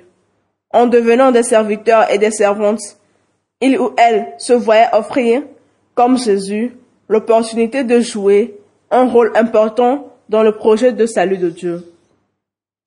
En 0.74 0.88
devenant 0.88 1.30
des 1.30 1.44
serviteurs 1.44 2.10
et 2.10 2.18
des 2.18 2.32
servantes, 2.32 2.80
il 3.60 3.78
ou 3.78 3.94
elle 3.96 4.34
se 4.38 4.52
voyait 4.52 4.92
offrir, 4.92 5.42
comme 5.94 6.18
Jésus, 6.18 6.72
l'opportunité 7.08 7.84
de 7.84 8.00
jouer 8.00 8.58
un 8.90 9.08
rôle 9.08 9.30
important 9.36 10.12
dans 10.28 10.42
le 10.42 10.50
projet 10.50 10.92
de 10.92 11.06
salut 11.06 11.38
de 11.38 11.48
Dieu. 11.48 11.84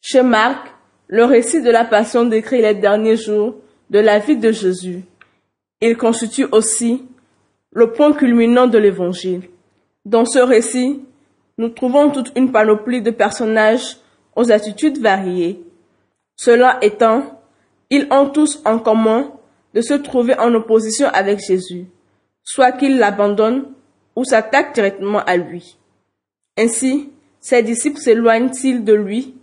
Chez 0.02 0.22
Marc, 0.22 0.68
le 1.08 1.24
récit 1.24 1.62
de 1.62 1.70
la 1.70 1.86
passion 1.86 2.26
décrit 2.26 2.62
les 2.62 2.74
derniers 2.74 3.16
jours 3.16 3.56
de 3.90 4.00
la 4.00 4.20
vie 4.20 4.36
de 4.36 4.52
Jésus. 4.52 5.04
Il 5.80 5.96
constitue 5.96 6.48
aussi 6.52 7.06
le 7.72 7.94
point 7.94 8.12
culminant 8.12 8.68
de 8.68 8.78
l'évangile. 8.78 9.44
Dans 10.04 10.26
ce 10.26 10.40
récit, 10.40 11.00
nous 11.58 11.70
trouvons 11.70 12.10
toute 12.10 12.34
une 12.36 12.52
panoplie 12.52 13.02
de 13.02 13.12
personnages 13.12 13.96
aux 14.36 14.52
attitudes 14.52 15.00
variées. 15.00 15.62
Cela 16.36 16.80
étant, 16.82 17.37
ils 17.90 18.08
ont 18.12 18.30
tous 18.30 18.62
en 18.66 18.80
commun 18.80 19.32
de 19.74 19.82
se 19.82 19.94
trouver 19.94 20.38
en 20.40 20.54
opposition 20.54 21.08
avec 21.08 21.40
Jésus, 21.40 21.86
soit 22.44 22.72
qu'ils 22.72 22.98
l'abandonnent 22.98 23.66
ou 24.16 24.24
s'attaquent 24.26 24.74
directement 24.74 25.20
à 25.20 25.38
lui. 25.38 25.78
Ainsi, 26.58 27.12
ses 27.40 27.62
disciples 27.64 28.00
s'éloignent-ils 28.00 28.84
de 28.84 28.94
lui, 28.94 29.36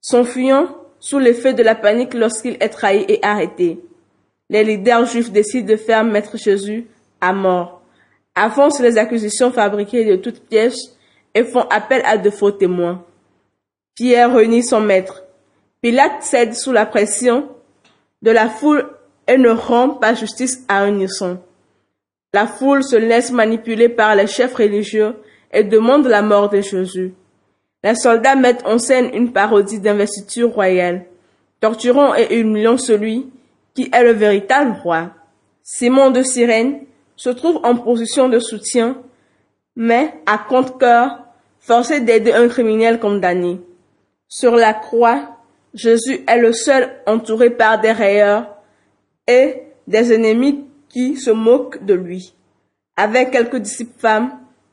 s'enfuyant 0.00 0.76
sous 1.00 1.18
l'effet 1.18 1.52
de 1.52 1.62
la 1.62 1.74
panique 1.74 2.14
lorsqu'il 2.14 2.56
est 2.60 2.68
trahi 2.68 3.04
et 3.08 3.18
arrêté? 3.22 3.80
Les 4.50 4.62
leaders 4.62 5.06
juifs 5.06 5.32
décident 5.32 5.66
de 5.66 5.76
faire 5.76 6.04
mettre 6.04 6.36
Jésus 6.36 6.86
à 7.20 7.32
mort, 7.32 7.82
avancent 8.34 8.80
les 8.80 8.98
accusations 8.98 9.50
fabriquées 9.50 10.04
de 10.04 10.16
toutes 10.16 10.46
pièces 10.46 10.96
et 11.34 11.44
font 11.44 11.66
appel 11.70 12.02
à 12.04 12.16
de 12.16 12.30
faux 12.30 12.52
témoins. 12.52 13.04
Pierre 13.94 14.34
réunit 14.34 14.62
son 14.62 14.80
maître. 14.80 15.24
Pilate 15.80 16.22
cède 16.22 16.54
sous 16.54 16.72
la 16.72 16.86
pression 16.86 17.48
de 18.24 18.30
la 18.30 18.48
foule 18.48 18.88
et 19.28 19.36
ne 19.36 19.50
rend 19.50 19.90
pas 19.90 20.14
justice 20.14 20.64
à 20.66 20.78
un 20.78 20.88
innocent. 20.88 21.36
La 22.32 22.46
foule 22.46 22.82
se 22.82 22.96
laisse 22.96 23.30
manipuler 23.30 23.90
par 23.90 24.16
les 24.16 24.26
chefs 24.26 24.54
religieux 24.54 25.14
et 25.52 25.62
demande 25.62 26.06
la 26.06 26.22
mort 26.22 26.48
de 26.48 26.62
Jésus. 26.62 27.12
Les 27.84 27.94
soldats 27.94 28.34
mettent 28.34 28.66
en 28.66 28.78
scène 28.78 29.10
une 29.12 29.30
parodie 29.30 29.78
d'investiture 29.78 30.50
royale, 30.50 31.04
torturant 31.60 32.14
et 32.14 32.38
humiliant 32.40 32.78
celui 32.78 33.28
qui 33.74 33.90
est 33.92 34.02
le 34.02 34.12
véritable 34.12 34.74
roi. 34.82 35.10
Simon 35.62 36.10
de 36.10 36.22
Cyrène 36.22 36.80
se 37.16 37.28
trouve 37.28 37.60
en 37.62 37.76
position 37.76 38.30
de 38.30 38.38
soutien, 38.38 38.96
mais 39.76 40.14
à 40.24 40.38
compte-cœur, 40.38 41.18
forcé 41.60 42.00
d'aider 42.00 42.32
un 42.32 42.48
criminel 42.48 42.98
condamné. 42.98 43.60
Sur 44.28 44.56
la 44.56 44.72
croix, 44.72 45.33
Jésus 45.74 46.24
est 46.28 46.38
le 46.38 46.52
seul 46.52 46.90
entouré 47.06 47.50
par 47.50 47.80
des 47.80 47.92
rayeurs 47.92 48.46
et 49.26 49.62
des 49.88 50.12
ennemis 50.12 50.64
qui 50.88 51.16
se 51.16 51.30
moquent 51.30 51.84
de 51.84 51.94
lui, 51.94 52.32
avec 52.96 53.32
quelques 53.32 53.56
disciples 53.56 53.98
femmes 53.98 54.30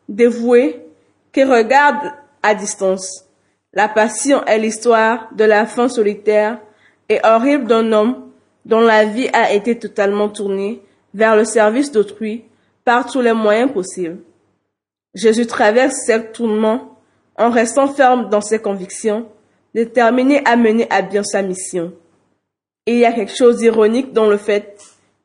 dévouées 0.07 0.85
qui 1.33 1.43
regardent 1.43 2.13
à 2.43 2.53
distance. 2.53 3.25
La 3.73 3.87
passion 3.87 4.45
est 4.45 4.59
l'histoire 4.59 5.29
de 5.35 5.43
la 5.43 5.65
fin 5.65 5.87
solitaire 5.87 6.59
et 7.09 7.19
horrible 7.23 7.65
d'un 7.65 7.91
homme 7.91 8.29
dont 8.65 8.81
la 8.81 9.05
vie 9.05 9.29
a 9.33 9.53
été 9.53 9.79
totalement 9.79 10.29
tournée 10.29 10.83
vers 11.13 11.35
le 11.35 11.45
service 11.45 11.91
d'autrui 11.91 12.45
par 12.85 13.09
tous 13.09 13.21
les 13.21 13.33
moyens 13.33 13.71
possibles. 13.71 14.19
Jésus 15.15 15.47
traverse 15.47 15.95
ces 16.05 16.31
tournements 16.31 16.99
en 17.37 17.49
restant 17.49 17.87
ferme 17.87 18.29
dans 18.29 18.41
ses 18.41 18.59
convictions, 18.59 19.27
déterminé 19.73 20.41
à 20.45 20.55
mener 20.55 20.87
à 20.89 21.01
bien 21.01 21.23
sa 21.23 21.41
mission. 21.41 21.93
il 22.85 22.97
y 22.97 23.05
a 23.05 23.13
quelque 23.13 23.35
chose 23.35 23.57
d'ironique 23.57 24.11
dans 24.11 24.29
le 24.29 24.37
fait 24.37 24.77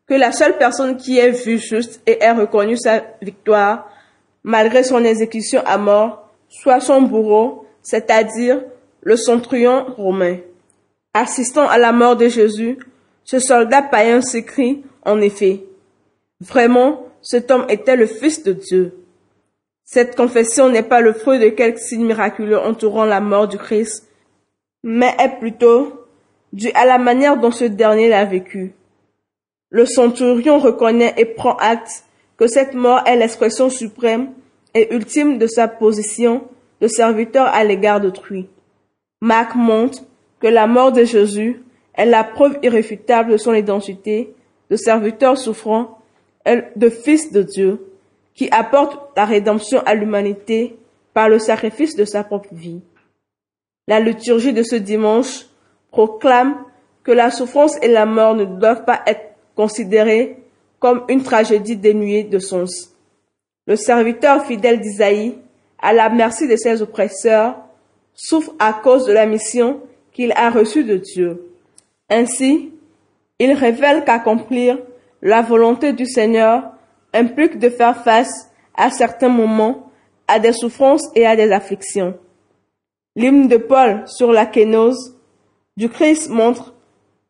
que 0.06 0.14
la 0.14 0.30
seule 0.30 0.56
personne 0.56 0.96
qui 0.96 1.18
ait 1.18 1.30
vu 1.30 1.58
juste 1.58 2.00
et 2.06 2.22
ait 2.22 2.32
reconnu 2.32 2.76
sa 2.76 3.02
victoire, 3.20 3.90
malgré 4.44 4.84
son 4.84 5.04
exécution 5.04 5.62
à 5.66 5.78
mort, 5.78 6.30
soit 6.48 6.80
son 6.80 7.02
bourreau, 7.02 7.66
c'est-à-dire 7.82 8.62
le 9.02 9.16
centurion 9.16 9.84
romain. 9.96 10.36
Assistant 11.12 11.68
à 11.68 11.78
la 11.78 11.92
mort 11.92 12.14
de 12.14 12.28
Jésus, 12.28 12.78
ce 13.24 13.40
soldat 13.40 13.82
païen 13.82 14.20
s'écrie 14.20 14.84
en 15.04 15.20
effet, 15.20 15.62
Vraiment, 16.40 17.06
cet 17.22 17.50
homme 17.50 17.64
était 17.68 17.96
le 17.96 18.06
Fils 18.06 18.42
de 18.42 18.52
Dieu. 18.52 18.94
Cette 19.84 20.16
confession 20.16 20.68
n'est 20.68 20.82
pas 20.82 21.00
le 21.00 21.12
fruit 21.12 21.38
de 21.38 21.48
quelques 21.48 21.78
signes 21.78 22.04
miraculeux 22.06 22.58
entourant 22.58 23.04
la 23.04 23.20
mort 23.20 23.48
du 23.48 23.56
Christ, 23.56 24.05
mais 24.88 25.16
est 25.18 25.40
plutôt 25.40 26.06
due 26.52 26.70
à 26.74 26.86
la 26.86 26.98
manière 26.98 27.36
dont 27.38 27.50
ce 27.50 27.64
dernier 27.64 28.08
l'a 28.08 28.24
vécu. 28.24 28.72
Le 29.68 29.84
centurion 29.84 30.60
reconnaît 30.60 31.12
et 31.16 31.24
prend 31.24 31.56
acte 31.56 32.04
que 32.36 32.46
cette 32.46 32.72
mort 32.72 33.02
est 33.04 33.16
l'expression 33.16 33.68
suprême 33.68 34.30
et 34.74 34.94
ultime 34.94 35.38
de 35.38 35.48
sa 35.48 35.66
position 35.66 36.44
de 36.80 36.86
serviteur 36.86 37.46
à 37.46 37.64
l'égard 37.64 38.00
d'autrui. 38.00 38.48
Marc 39.20 39.56
montre 39.56 40.04
que 40.38 40.46
la 40.46 40.68
mort 40.68 40.92
de 40.92 41.02
Jésus 41.02 41.64
est 41.94 42.06
la 42.06 42.22
preuve 42.22 42.56
irréfutable 42.62 43.32
de 43.32 43.38
son 43.38 43.54
identité 43.54 44.34
de 44.70 44.76
serviteur 44.76 45.36
souffrant 45.36 45.98
et 46.46 46.60
de 46.76 46.88
fils 46.90 47.32
de 47.32 47.42
Dieu 47.42 47.84
qui 48.34 48.48
apporte 48.52 49.00
la 49.16 49.24
rédemption 49.24 49.82
à 49.84 49.96
l'humanité 49.96 50.76
par 51.12 51.28
le 51.28 51.40
sacrifice 51.40 51.96
de 51.96 52.04
sa 52.04 52.22
propre 52.22 52.54
vie. 52.54 52.82
La 53.88 54.00
liturgie 54.00 54.52
de 54.52 54.62
ce 54.62 54.76
dimanche 54.76 55.46
proclame 55.90 56.56
que 57.04 57.12
la 57.12 57.30
souffrance 57.30 57.76
et 57.82 57.88
la 57.88 58.04
mort 58.04 58.34
ne 58.34 58.44
doivent 58.44 58.84
pas 58.84 59.00
être 59.06 59.34
considérées 59.54 60.38
comme 60.78 61.04
une 61.08 61.22
tragédie 61.22 61.76
dénuée 61.76 62.24
de 62.24 62.38
sens. 62.38 62.92
Le 63.66 63.76
serviteur 63.76 64.44
fidèle 64.44 64.80
d'Isaïe, 64.80 65.38
à 65.80 65.92
la 65.92 66.08
merci 66.08 66.48
de 66.48 66.56
ses 66.56 66.82
oppresseurs, 66.82 67.56
souffre 68.14 68.52
à 68.58 68.72
cause 68.72 69.06
de 69.06 69.12
la 69.12 69.26
mission 69.26 69.80
qu'il 70.12 70.32
a 70.32 70.50
reçue 70.50 70.84
de 70.84 70.96
Dieu. 70.96 71.50
Ainsi, 72.10 72.72
il 73.38 73.52
révèle 73.52 74.04
qu'accomplir 74.04 74.78
la 75.22 75.42
volonté 75.42 75.92
du 75.92 76.06
Seigneur 76.06 76.64
implique 77.12 77.58
de 77.58 77.68
faire 77.68 78.02
face 78.02 78.50
à 78.74 78.90
certains 78.90 79.28
moments 79.28 79.90
à 80.28 80.38
des 80.38 80.52
souffrances 80.52 81.08
et 81.14 81.26
à 81.26 81.36
des 81.36 81.52
afflictions. 81.52 82.14
L'hymne 83.16 83.48
de 83.48 83.56
Paul 83.56 84.02
sur 84.06 84.30
la 84.30 84.44
kénose 84.44 85.16
du 85.78 85.88
Christ 85.88 86.28
montre 86.28 86.74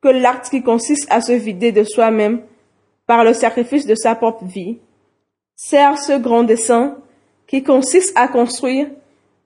que 0.03 0.09
l'acte 0.09 0.51
qui 0.51 0.62
consiste 0.62 1.07
à 1.11 1.20
se 1.20 1.31
vider 1.31 1.70
de 1.70 1.85
soi-même 1.85 2.42
par 3.07 3.22
le 3.22 3.33
sacrifice 3.33 3.87
de 3.87 3.94
sa 3.94 4.16
propre 4.16 4.44
vie 4.44 4.79
sert 5.55 5.96
ce 5.99 6.18
grand 6.18 6.42
dessein 6.42 6.96
qui 7.46 7.62
consiste 7.62 8.12
à 8.18 8.27
construire 8.27 8.88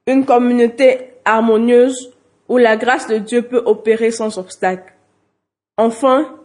une 0.06 0.24
communauté 0.24 1.12
harmonieuse 1.26 2.14
où 2.48 2.56
la 2.56 2.78
grâce 2.78 3.06
de 3.06 3.18
Dieu 3.18 3.42
peut 3.42 3.62
opérer 3.66 4.10
sans 4.10 4.38
obstacle. 4.38 4.94
Enfin, 5.76 6.36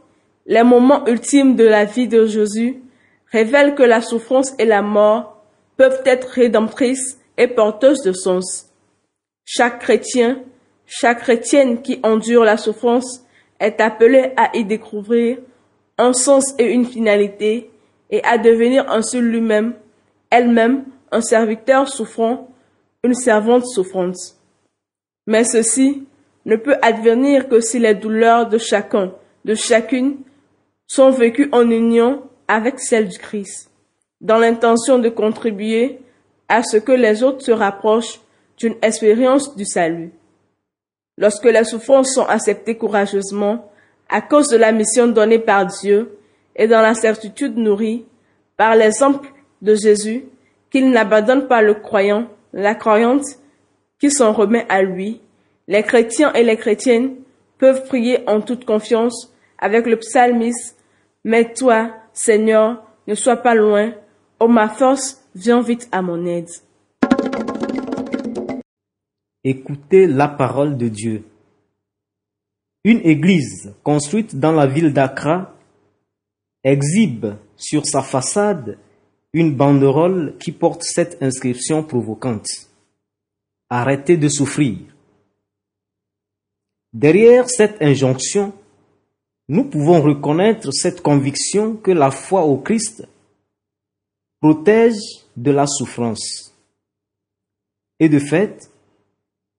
les 0.46 0.64
moments 0.64 1.08
ultimes 1.08 1.56
de 1.56 1.64
la 1.64 1.86
vie 1.86 2.10
de 2.10 2.26
Jésus 2.26 2.82
révèle 3.32 3.76
que 3.76 3.84
la 3.84 4.02
souffrance 4.02 4.54
et 4.60 4.66
la 4.66 4.82
mort 4.82 5.42
peuvent 5.78 6.02
être 6.06 6.28
rédemptrices 6.28 7.18
et 7.38 7.48
porteuses 7.48 8.02
de 8.02 8.12
sens. 8.12 8.70
Chaque 9.46 9.80
chrétien, 9.80 10.42
chaque 10.88 11.22
chrétienne 11.22 11.84
qui 11.84 12.00
endure 12.02 12.44
la 12.44 12.58
souffrance 12.58 13.24
est 13.60 13.80
appelé 13.80 14.34
à 14.36 14.50
y 14.58 14.66
découvrir 14.66 15.38
un 16.00 16.14
sens 16.14 16.56
et 16.58 16.72
une 16.72 16.86
finalité 16.86 17.70
et 18.10 18.24
à 18.24 18.40
devenir 18.40 18.90
ainsi 18.92 19.20
lui-même, 19.22 19.76
elle-même, 20.32 20.86
un 21.12 21.22
serviteur 21.22 21.88
souffrant, 21.88 22.50
une 23.04 23.14
servante 23.14 23.68
souffrante. 23.68 24.18
Mais 25.28 25.44
ceci 25.44 26.04
ne 26.46 26.56
peut 26.56 26.78
advenir 26.82 27.48
que 27.48 27.62
si 27.62 27.80
les 27.80 27.94
douleurs 27.94 28.50
de 28.50 28.58
chacun, 28.58 29.14
de 29.46 29.54
chacune, 29.54 30.18
sont 30.88 31.12
vécues 31.12 31.50
en 31.52 31.70
union 31.70 32.24
avec 32.48 32.80
celle 32.80 33.08
du 33.08 33.18
Christ, 33.18 33.72
dans 34.22 34.38
l'intention 34.38 35.00
de 35.00 35.10
contribuer 35.10 36.00
à 36.48 36.64
ce 36.64 36.78
que 36.78 36.92
les 36.92 37.24
autres 37.24 37.42
se 37.42 37.52
rapprochent 37.52 38.20
d'une 38.58 38.76
expérience 38.82 39.56
du 39.56 39.66
salut. 39.66 40.12
Lorsque 41.18 41.46
les 41.46 41.64
souffrances 41.64 42.14
sont 42.14 42.26
acceptées 42.26 42.78
courageusement 42.78 43.72
à 44.10 44.22
cause 44.22 44.50
de 44.50 44.58
la 44.58 44.72
mission 44.72 45.08
donnée 45.08 45.40
par 45.40 45.66
Dieu 45.66 46.18
et 46.56 46.68
dans 46.68 46.82
la 46.82 46.94
certitude 46.94 47.58
nourrie 47.58 48.06
par 48.58 48.76
l'exemple 48.76 49.30
de 49.62 49.76
Jésus 49.76 50.26
qu'il 50.70 50.90
n'abandonne 50.90 51.48
pas 51.48 51.62
le 51.62 51.74
croyant, 51.74 52.28
la 52.54 52.76
croyante, 52.76 53.26
qui 54.00 54.12
s'en 54.12 54.34
remet 54.34 54.66
à 54.70 54.82
lui, 54.82 55.22
les 55.68 55.84
chrétiens 55.84 56.34
et 56.34 56.44
les 56.44 56.58
chrétiennes 56.58 57.16
peuvent 57.58 57.86
prier 57.86 58.28
en 58.28 58.42
toute 58.42 58.66
confiance 58.66 59.34
avec 59.58 59.86
le 59.86 59.98
psalmiste 59.98 60.78
Mais 61.24 61.54
toi, 61.54 61.92
Seigneur, 62.14 62.84
ne 63.08 63.16
sois 63.16 63.38
pas 63.38 63.56
loin, 63.56 63.94
oh 64.40 64.48
ma 64.48 64.70
force, 64.70 65.24
viens 65.34 65.62
vite 65.62 65.88
à 65.92 66.02
mon 66.02 66.26
aide. 66.26 66.50
Écoutez 69.48 70.08
la 70.08 70.28
parole 70.28 70.76
de 70.76 70.88
Dieu. 70.88 71.24
Une 72.84 73.00
église 73.02 73.76
construite 73.84 74.40
dans 74.40 74.52
la 74.52 74.66
ville 74.66 74.92
d'Accra 74.92 75.56
exhibe 76.64 77.28
sur 77.56 77.86
sa 77.86 78.02
façade 78.02 78.80
une 79.34 79.56
banderole 79.56 80.36
qui 80.40 80.52
porte 80.52 80.82
cette 80.82 81.22
inscription 81.22 81.84
provocante. 81.84 82.48
Arrêtez 83.70 84.18
de 84.18 84.30
souffrir. 84.30 84.80
Derrière 86.92 87.48
cette 87.48 87.80
injonction, 87.84 88.52
nous 89.48 89.66
pouvons 89.66 90.02
reconnaître 90.02 90.72
cette 90.72 91.02
conviction 91.02 91.76
que 91.76 91.92
la 91.92 92.10
foi 92.10 92.46
au 92.46 92.58
Christ 92.58 93.08
protège 94.40 94.98
de 95.38 95.52
la 95.52 95.68
souffrance. 95.68 96.52
Et 98.00 98.10
de 98.10 98.18
fait, 98.18 98.72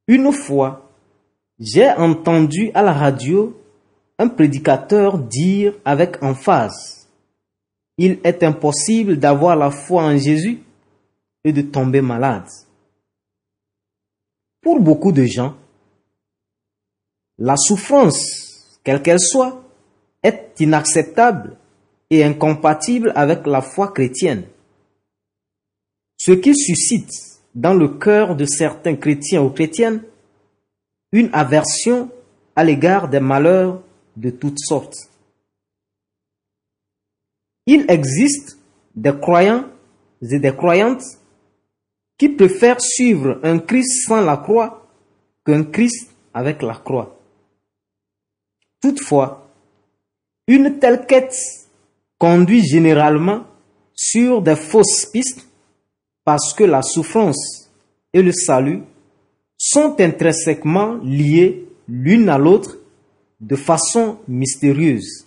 une 0.07 0.33
fois, 0.33 0.91
j'ai 1.59 1.91
entendu 1.91 2.71
à 2.75 2.83
la 2.83 2.93
radio 2.93 3.61
un 4.19 4.29
prédicateur 4.29 5.19
dire 5.19 5.75
avec 5.85 6.23
emphase, 6.23 7.09
il 7.99 8.19
est 8.25 8.43
impossible 8.43 9.19
d'avoir 9.19 9.57
la 9.57 9.71
foi 9.71 10.05
en 10.05 10.17
Jésus 10.17 10.63
et 11.45 11.53
de 11.53 11.63
tomber 11.63 12.01
malade. 12.01 12.49
Pour 14.61 14.81
beaucoup 14.81 15.13
de 15.13 15.25
gens, 15.25 15.57
la 17.39 17.57
souffrance, 17.57 18.81
quelle 18.85 19.03
qu'elle 19.03 19.21
soit, 19.21 19.63
est 20.23 20.55
inacceptable 20.59 21.57
et 22.11 22.25
incompatible 22.25 23.13
avec 23.15 23.47
la 23.47 23.61
foi 23.61 23.93
chrétienne. 23.93 24.45
Ce 26.19 26.33
qui 26.33 26.55
suscite 26.57 27.36
dans 27.57 27.73
le 27.73 27.89
cœur 27.89 28.37
de 28.37 28.45
certains 28.45 28.97
chrétiens 28.97 29.43
ou 29.43 29.49
chrétiennes 29.49 30.03
une 31.11 31.31
aversion 31.33 32.11
à 32.55 32.63
l'égard 32.63 33.09
des 33.09 33.19
malheurs 33.19 33.83
de 34.15 34.29
toutes 34.29 34.59
sortes. 34.59 34.97
Il 37.65 37.87
existe 37.89 38.59
des 38.95 39.19
croyants 39.19 39.65
et 40.21 40.39
des 40.39 40.55
croyantes 40.55 41.03
qui 42.19 42.29
préfèrent 42.29 42.81
suivre 42.81 43.41
un 43.43 43.59
Christ 43.59 44.07
sans 44.07 44.21
la 44.21 44.37
croix 44.37 44.87
qu'un 45.45 45.65
Christ 45.65 46.11
avec 46.35 46.61
la 46.63 46.75
croix. 46.75 47.19
Toutefois, 48.83 49.51
une 50.47 50.79
telle 50.79 51.07
quête 51.07 51.35
conduit 52.19 52.65
généralement 52.65 53.45
sur 53.95 54.43
des 54.43 54.57
fausses 54.57 55.07
pistes 55.07 55.46
parce 56.27 56.53
que 56.53 56.65
la 56.65 56.83
souffrance 56.83 57.71
et 58.13 58.21
le 58.21 58.33
salut 58.33 58.83
sont 59.57 59.95
intrinsèquement 60.01 60.97
liés 60.97 61.69
l'une 61.87 62.29
à 62.29 62.37
l'autre 62.37 62.79
de 63.39 63.55
façon 63.55 64.19
mystérieuse. 64.27 65.25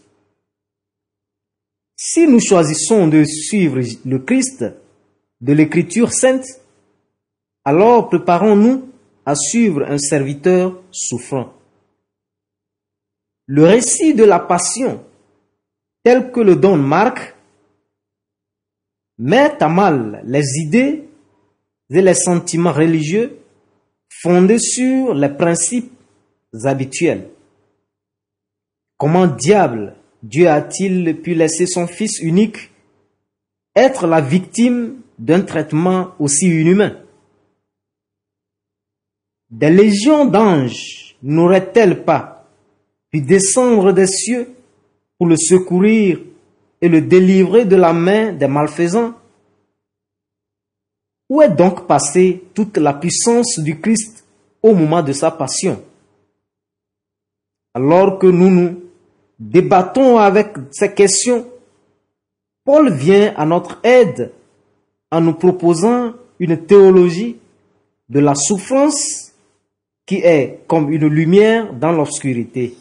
Si 1.95 2.27
nous 2.27 2.41
choisissons 2.41 3.07
de 3.07 3.23
suivre 3.23 3.79
le 4.05 4.19
Christ 4.19 4.65
de 5.39 5.53
l'Écriture 5.53 6.11
sainte, 6.11 6.45
alors 7.63 8.09
préparons-nous 8.09 8.89
à 9.25 9.35
suivre 9.35 9.85
un 9.87 9.97
serviteur 9.97 10.81
souffrant. 10.91 11.53
Le 13.45 13.63
récit 13.63 14.13
de 14.13 14.25
la 14.25 14.39
passion, 14.39 15.01
tel 16.03 16.33
que 16.33 16.41
le 16.41 16.57
donne 16.57 16.85
Marc, 16.85 17.35
met 19.19 19.61
à 19.61 19.67
mal 19.67 20.23
les 20.25 20.57
idées 20.59 21.03
et 21.89 22.01
les 22.01 22.13
sentiments 22.13 22.71
religieux 22.71 23.37
fondés 24.09 24.59
sur 24.59 25.13
les 25.13 25.29
principes 25.29 25.91
habituels. 26.63 27.29
Comment 28.97 29.27
diable 29.27 29.95
Dieu 30.23 30.49
a-t-il 30.49 31.21
pu 31.21 31.33
laisser 31.33 31.65
son 31.65 31.87
Fils 31.87 32.19
unique 32.19 32.71
être 33.75 34.07
la 34.07 34.21
victime 34.21 35.01
d'un 35.17 35.41
traitement 35.41 36.13
aussi 36.19 36.47
inhumain? 36.47 36.97
Des 39.49 39.69
légions 39.69 40.25
d'anges 40.25 41.15
n'auraient-elles 41.23 42.03
pas 42.03 42.47
pu 43.11 43.21
descendre 43.21 43.91
des 43.91 44.07
cieux 44.07 44.53
pour 45.17 45.27
le 45.27 45.35
secourir 45.35 46.19
et 46.81 46.89
le 46.89 47.01
délivrer 47.01 47.65
de 47.65 47.75
la 47.75 47.93
main 47.93 48.33
des 48.33 48.47
malfaisants 48.47 49.13
Où 51.29 51.41
est 51.41 51.49
donc 51.49 51.87
passée 51.87 52.43
toute 52.53 52.77
la 52.77 52.93
puissance 52.93 53.59
du 53.59 53.79
Christ 53.79 54.25
au 54.63 54.73
moment 54.73 55.03
de 55.03 55.13
sa 55.13 55.31
passion? 55.31 55.83
Alors 57.73 58.17
que 58.17 58.27
nous 58.27 58.49
nous 58.49 58.81
débattons 59.37 60.17
avec 60.17 60.53
ces 60.71 60.93
questions, 60.93 61.47
Paul 62.65 62.91
vient 62.91 63.33
à 63.35 63.45
notre 63.45 63.79
aide 63.83 64.31
en 65.11 65.21
nous 65.21 65.33
proposant 65.33 66.13
une 66.39 66.65
théologie 66.65 67.37
de 68.09 68.19
la 68.19 68.35
souffrance 68.35 69.31
qui 70.05 70.15
est 70.15 70.61
comme 70.67 70.91
une 70.91 71.07
lumière 71.07 71.73
dans 71.73 71.91
l'obscurité. 71.91 72.75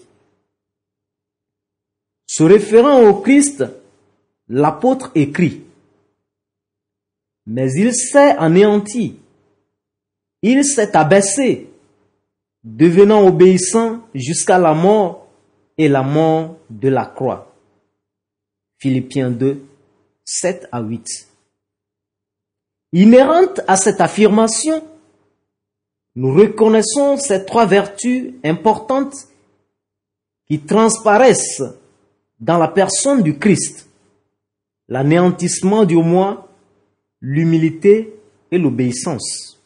Se 2.26 2.42
référant 2.42 3.02
au 3.02 3.14
Christ, 3.20 3.64
l'apôtre 4.48 5.11
écrit, 5.14 5.62
mais 7.46 7.72
il 7.72 7.94
s'est 7.94 8.37
anéanti, 8.37 9.16
il 10.42 10.64
s'est 10.64 10.96
abaissé, 10.96 11.70
devenant 12.64 13.26
obéissant 13.26 14.02
jusqu'à 14.14 14.58
la 14.58 14.74
mort 14.74 15.26
et 15.76 15.88
la 15.88 16.02
mort 16.02 16.56
de 16.68 16.88
la 16.88 17.06
croix. 17.06 17.54
Philippiens 18.78 19.30
2, 19.30 19.64
7 20.24 20.68
à 20.70 20.80
8. 20.80 21.28
Inhérente 22.92 23.61
à 23.66 23.76
cette 23.76 24.00
affirmation, 24.00 24.82
nous 26.14 26.32
reconnaissons 26.32 27.16
ces 27.16 27.44
trois 27.44 27.66
vertus 27.66 28.34
importantes 28.44 29.14
qui 30.46 30.61
transparaissent 30.61 31.62
dans 32.40 32.58
la 32.58 32.68
personne 32.68 33.22
du 33.22 33.38
Christ. 33.38 33.88
L'anéantissement 34.88 35.85
du 35.85 35.96
moi, 35.96 36.48
l'humilité 37.20 38.14
et 38.51 38.59
l'obéissance. 38.59 39.61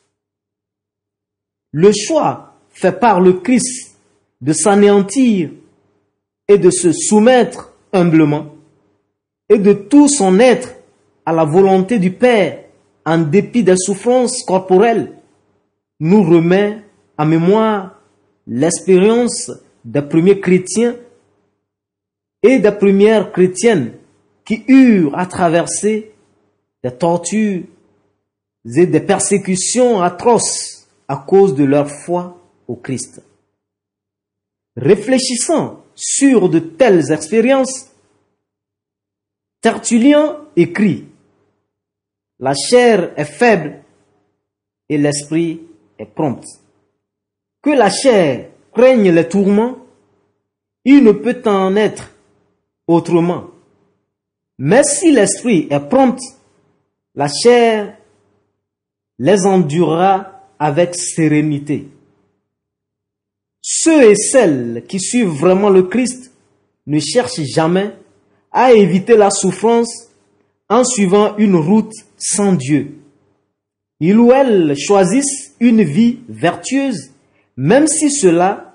Le 1.72 1.92
choix 1.92 2.54
fait 2.70 2.98
par 2.98 3.20
le 3.20 3.34
Christ 3.34 3.96
de 4.40 4.52
s'anéantir 4.52 5.50
et 6.48 6.58
de 6.58 6.70
se 6.70 6.92
soumettre 6.92 7.72
humblement 7.92 8.56
et 9.48 9.58
de 9.58 9.72
tout 9.72 10.08
son 10.08 10.38
être 10.40 10.74
à 11.24 11.32
la 11.32 11.44
volonté 11.44 11.98
du 11.98 12.10
Père 12.10 12.64
en 13.04 13.18
dépit 13.18 13.62
des 13.62 13.76
souffrances 13.76 14.42
corporelles, 14.44 15.12
nous 16.00 16.22
remet 16.22 16.82
à 17.16 17.24
mémoire 17.24 18.00
l'expérience 18.46 19.52
des 19.84 20.02
premiers 20.02 20.40
chrétiens 20.40 20.96
et 22.42 22.58
des 22.58 22.72
premières 22.72 23.30
chrétiennes 23.30 23.92
qui 24.44 24.64
eurent 24.68 25.16
à 25.18 25.26
traverser 25.26 26.12
des 26.82 26.90
tortures 26.90 27.64
et 28.64 28.86
des 28.86 29.00
persécutions 29.00 30.00
atroces 30.00 30.88
à 31.08 31.16
cause 31.16 31.54
de 31.54 31.64
leur 31.64 31.90
foi 31.90 32.40
au 32.68 32.76
Christ. 32.76 33.22
Réfléchissant 34.76 35.84
sur 35.94 36.48
de 36.48 36.58
telles 36.58 37.12
expériences, 37.12 37.90
Tertullien 39.60 40.44
écrit, 40.56 41.06
La 42.40 42.54
chair 42.54 43.12
est 43.16 43.24
faible 43.24 43.82
et 44.88 44.98
l'esprit 44.98 45.60
est 45.98 46.06
prompt. 46.06 46.44
Que 47.62 47.70
la 47.70 47.88
chair 47.88 48.48
craigne 48.74 49.10
les 49.10 49.28
tourments, 49.28 49.76
il 50.84 51.04
ne 51.04 51.12
peut 51.12 51.42
en 51.46 51.76
être 51.76 52.10
autrement. 52.88 53.51
Mais 54.58 54.84
si 54.84 55.12
l'esprit 55.12 55.66
est 55.70 55.88
prompt, 55.88 56.18
la 57.14 57.28
chair 57.28 57.96
les 59.18 59.46
endurera 59.46 60.46
avec 60.58 60.94
sérénité. 60.94 61.88
Ceux 63.60 64.10
et 64.10 64.16
celles 64.16 64.84
qui 64.88 64.98
suivent 64.98 65.28
vraiment 65.28 65.70
le 65.70 65.84
Christ 65.84 66.32
ne 66.86 66.98
cherchent 66.98 67.42
jamais 67.54 67.94
à 68.50 68.72
éviter 68.72 69.16
la 69.16 69.30
souffrance 69.30 70.08
en 70.68 70.84
suivant 70.84 71.36
une 71.36 71.56
route 71.56 71.92
sans 72.16 72.52
Dieu. 72.52 72.98
il 74.00 74.18
ou 74.18 74.32
elle 74.32 74.74
choisisse 74.76 75.54
une 75.60 75.82
vie 75.82 76.18
vertueuse, 76.28 77.10
même 77.56 77.86
si 77.86 78.10
cela 78.10 78.74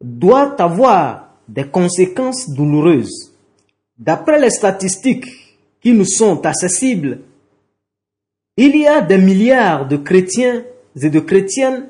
doit 0.00 0.60
avoir 0.62 1.34
des 1.48 1.66
conséquences 1.66 2.48
douloureuses. 2.50 3.29
D'après 4.00 4.40
les 4.40 4.50
statistiques 4.50 5.26
qui 5.82 5.92
nous 5.92 6.06
sont 6.06 6.46
accessibles, 6.46 7.20
il 8.56 8.74
y 8.74 8.86
a 8.86 9.02
des 9.02 9.18
milliards 9.18 9.86
de 9.86 9.98
chrétiens 9.98 10.64
et 11.00 11.10
de 11.10 11.20
chrétiennes 11.20 11.86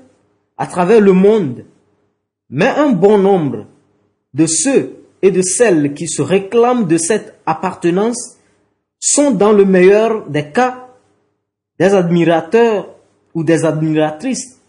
à 0.58 0.66
travers 0.66 1.00
le 1.00 1.12
monde, 1.12 1.64
mais 2.50 2.66
un 2.66 2.90
bon 2.90 3.16
nombre 3.16 3.66
de 4.34 4.46
ceux 4.46 4.96
et 5.22 5.30
de 5.30 5.40
celles 5.40 5.94
qui 5.94 6.08
se 6.08 6.20
réclament 6.20 6.86
de 6.86 6.98
cette 6.98 7.36
appartenance 7.46 8.38
sont 8.98 9.30
dans 9.30 9.52
le 9.52 9.64
meilleur 9.64 10.28
des 10.28 10.50
cas 10.50 10.88
des 11.78 11.94
admirateurs 11.94 12.88
ou 13.34 13.44
des 13.44 13.64
admiratrices 13.64 14.60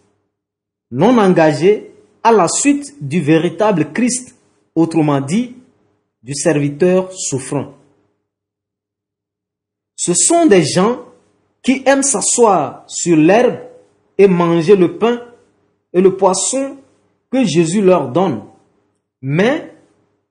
non 0.91 1.17
engagés 1.17 1.91
à 2.23 2.31
la 2.31 2.47
suite 2.47 2.95
du 3.01 3.19
véritable 3.19 3.91
Christ, 3.91 4.35
autrement 4.75 5.21
dit, 5.21 5.55
du 6.23 6.35
serviteur 6.35 7.11
souffrant. 7.11 7.73
Ce 9.95 10.13
sont 10.13 10.45
des 10.45 10.63
gens 10.63 11.05
qui 11.63 11.83
aiment 11.85 12.03
s'asseoir 12.03 12.83
sur 12.87 13.15
l'herbe 13.15 13.59
et 14.17 14.27
manger 14.27 14.75
le 14.75 14.97
pain 14.97 15.21
et 15.93 16.01
le 16.01 16.15
poisson 16.15 16.77
que 17.31 17.43
Jésus 17.43 17.81
leur 17.81 18.09
donne, 18.09 18.43
mais 19.21 19.75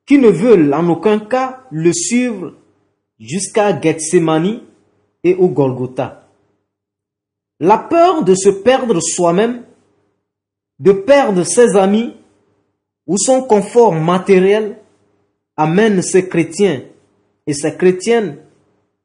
qui 0.06 0.18
ne 0.18 0.28
veulent 0.28 0.74
en 0.74 0.88
aucun 0.88 1.20
cas 1.20 1.64
le 1.70 1.92
suivre 1.92 2.54
jusqu'à 3.18 3.80
Gethsemane 3.80 4.62
et 5.22 5.34
au 5.34 5.48
Golgotha. 5.48 6.28
La 7.60 7.78
peur 7.78 8.24
de 8.24 8.34
se 8.34 8.48
perdre 8.48 9.00
soi-même, 9.00 9.64
de 10.78 10.92
perdre 10.92 11.44
ses 11.44 11.76
amis 11.76 12.14
ou 13.06 13.18
son 13.18 13.42
confort 13.42 13.92
matériel 13.92 14.79
amène 15.60 16.00
ces 16.00 16.26
chrétiens 16.26 16.82
et 17.46 17.52
ces 17.52 17.76
chrétiennes 17.76 18.38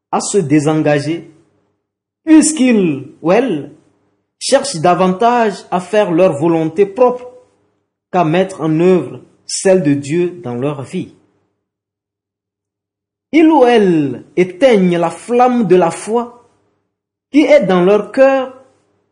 à 0.09 0.21
se 0.21 0.37
désengager, 0.37 1.29
puisqu'ils 2.23 3.11
ou 3.21 3.33
elles 3.33 3.71
cherchent 4.39 4.77
davantage 4.77 5.65
à 5.69 5.81
faire 5.81 6.11
leur 6.11 6.39
volonté 6.39 6.85
propre 6.85 7.29
qu'à 8.09 8.23
mettre 8.23 8.61
en 8.61 8.79
œuvre 8.79 9.19
celle 9.45 9.83
de 9.83 9.93
Dieu 9.95 10.39
dans 10.41 10.55
leur 10.55 10.83
vie. 10.83 11.13
Ils 13.33 13.49
ou 13.49 13.65
elles 13.65 14.23
éteignent 14.37 14.97
la 14.97 15.09
flamme 15.09 15.67
de 15.67 15.75
la 15.75 15.91
foi 15.91 16.47
qui 17.33 17.41
est 17.41 17.65
dans 17.65 17.83
leur 17.83 18.13
cœur 18.13 18.63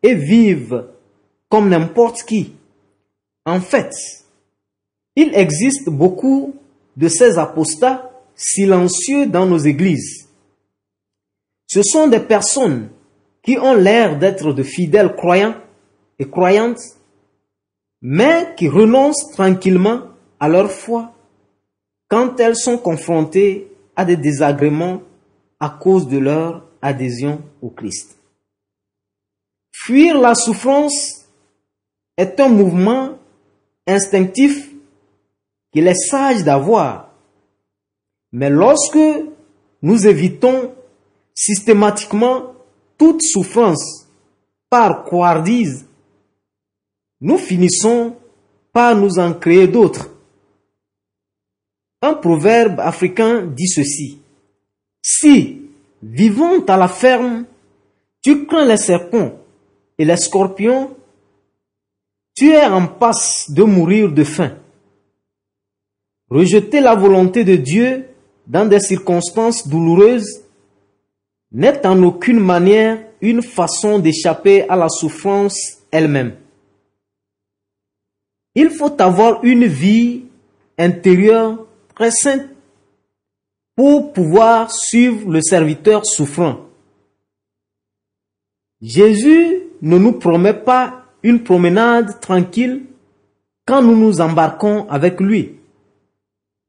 et 0.02 0.16
vivent 0.16 0.86
comme 1.50 1.68
n'importe 1.68 2.24
qui. 2.24 2.54
En 3.46 3.60
fait, 3.60 3.92
il 5.18 5.36
existe 5.36 5.90
beaucoup 5.90 6.56
de 6.96 7.08
ces 7.08 7.38
apostats 7.38 8.12
silencieux 8.36 9.28
dans 9.28 9.46
nos 9.46 9.58
églises. 9.58 10.30
Ce 11.68 11.82
sont 11.82 12.08
des 12.08 12.20
personnes 12.20 12.90
qui 13.42 13.58
ont 13.58 13.74
l'air 13.74 14.18
d'être 14.18 14.54
de 14.54 14.64
fidèles 14.64 15.16
croyants 15.16 15.56
et 16.20 16.30
croyantes, 16.30 16.82
mais 18.02 18.54
qui 18.56 18.68
renoncent 18.68 19.32
tranquillement 19.32 20.02
à 20.40 20.48
leur 20.50 20.72
foi 20.72 21.14
quand 22.08 22.40
elles 22.40 22.56
sont 22.56 22.78
confrontées 22.78 23.72
à 23.96 24.06
des 24.06 24.18
désagréments 24.18 25.02
à 25.60 25.70
cause 25.70 26.08
de 26.08 26.18
leur 26.18 26.66
adhésion 26.82 27.42
au 27.62 27.70
Christ. 27.70 28.18
Fuir 29.72 30.20
la 30.20 30.36
souffrance 30.36 31.26
est 32.18 32.40
un 32.40 32.50
mouvement 32.50 33.18
instinctif 33.88 34.73
qu'il 35.74 35.88
est 35.88 35.96
sage 35.96 36.44
d'avoir. 36.44 37.10
Mais 38.32 38.50
lorsque 38.50 39.00
nous 39.82 40.08
évitons 40.08 40.74
systématiquement 41.34 42.54
toute 42.98 43.22
souffrance 43.22 44.08
par 44.70 45.04
couardise, 45.04 45.86
nous 47.20 47.38
finissons 47.38 48.16
par 48.72 48.96
nous 48.96 49.20
en 49.20 49.34
créer 49.34 49.68
d'autres. 49.68 50.10
Un 52.02 52.16
proverbe 52.16 52.80
africain 52.80 53.44
dit 53.46 53.68
ceci. 53.68 54.20
Si, 55.02 55.62
vivant 56.02 56.64
à 56.66 56.78
la 56.78 56.88
ferme, 56.88 57.46
tu 58.22 58.46
crains 58.46 58.66
les 58.66 58.78
serpents 58.78 59.34
et 59.98 60.06
les 60.06 60.18
scorpions, 60.18 60.96
tu 62.36 62.50
es 62.50 62.66
en 62.66 62.88
passe 62.88 63.50
de 63.52 63.64
mourir 63.64 64.12
de 64.12 64.24
faim. 64.24 64.58
Rejeter 66.30 66.80
la 66.82 66.96
volonté 66.96 67.44
de 67.44 67.56
Dieu 67.56 68.06
dans 68.48 68.66
des 68.66 68.80
circonstances 68.80 69.68
douloureuses 69.68 70.42
n'est 71.52 71.86
en 71.86 72.02
aucune 72.04 72.40
manière 72.40 73.00
une 73.22 73.42
façon 73.42 74.00
d'échapper 74.00 74.68
à 74.68 74.76
la 74.76 74.90
souffrance 74.90 75.58
elle-même. 75.92 76.36
Il 78.56 78.70
faut 78.70 79.02
avoir 79.02 79.44
une 79.44 79.66
vie 79.66 80.24
intérieure 80.78 81.66
très 81.96 82.12
sainte 82.12 82.50
pour 83.76 84.14
pouvoir 84.14 84.72
suivre 84.72 85.30
le 85.32 85.42
serviteur 85.42 86.06
souffrant. 86.06 86.66
Jésus 88.82 89.64
ne 89.82 89.98
nous 89.98 90.14
promet 90.14 90.54
pas 90.54 91.06
une 91.24 91.44
promenade 91.44 92.20
tranquille 92.20 92.84
quand 93.66 93.82
nous 93.82 93.96
nous 93.96 94.20
embarquons 94.20 94.88
avec 94.90 95.22
lui, 95.22 95.54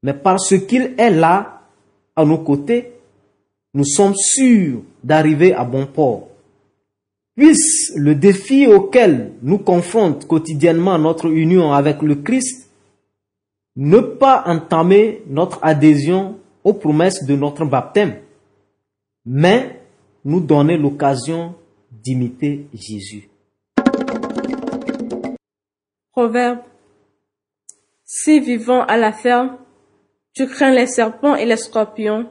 mais 0.04 0.12
parce 0.12 0.54
qu'il 0.68 0.94
est 0.98 1.10
là, 1.10 1.62
à 2.14 2.26
nos 2.26 2.36
côtés, 2.36 2.92
nous 3.72 3.86
sommes 3.86 4.14
sûrs 4.14 4.82
d'arriver 5.02 5.54
à 5.54 5.64
bon 5.64 5.86
port. 5.86 6.28
Puisse 7.34 7.90
le 7.96 8.14
défi 8.14 8.66
auquel 8.66 9.32
nous 9.40 9.56
confronte 9.56 10.26
quotidiennement 10.26 10.98
notre 10.98 11.28
union 11.28 11.72
avec 11.72 12.02
le 12.02 12.16
Christ 12.16 12.68
ne 13.76 13.98
pas 14.00 14.44
entamer 14.46 15.22
notre 15.26 15.58
adhésion 15.62 16.38
aux 16.64 16.74
promesses 16.74 17.24
de 17.24 17.34
notre 17.34 17.64
baptême, 17.64 18.16
mais 19.24 19.80
nous 20.22 20.40
donner 20.40 20.76
l'occasion 20.76 21.54
d'imiter 21.90 22.66
Jésus. 22.74 23.30
Proverbe. 26.12 26.58
Si 28.04 28.38
vivant 28.38 28.84
à 28.84 28.98
la 28.98 29.10
ferme, 29.10 29.56
tu 30.34 30.48
crains 30.48 30.72
les 30.72 30.88
serpents 30.88 31.36
et 31.36 31.46
les 31.46 31.56
scorpions, 31.56 32.28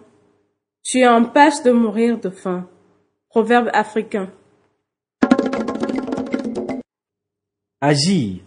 tu 0.84 1.00
es 1.00 1.08
en 1.08 1.24
passe 1.24 1.64
de 1.64 1.72
mourir 1.72 2.20
de 2.20 2.30
faim. 2.30 2.68
Proverbe 3.30 3.70
africain. 3.74 4.30
Agir, 7.80 8.42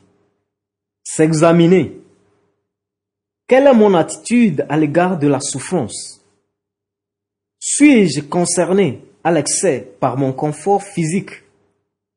s'examiner. 1.03 2.01
Quelle 3.49 3.67
est 3.67 3.75
mon 3.75 3.95
attitude 3.95 4.67
à 4.69 4.77
l'égard 4.77 5.19
de 5.19 5.27
la 5.27 5.41
souffrance? 5.41 6.23
Suis-je 7.59 8.21
concerné 8.21 9.03
à 9.25 9.33
l'excès 9.33 9.91
par 9.99 10.19
mon 10.19 10.33
confort 10.33 10.83
physique 10.83 11.43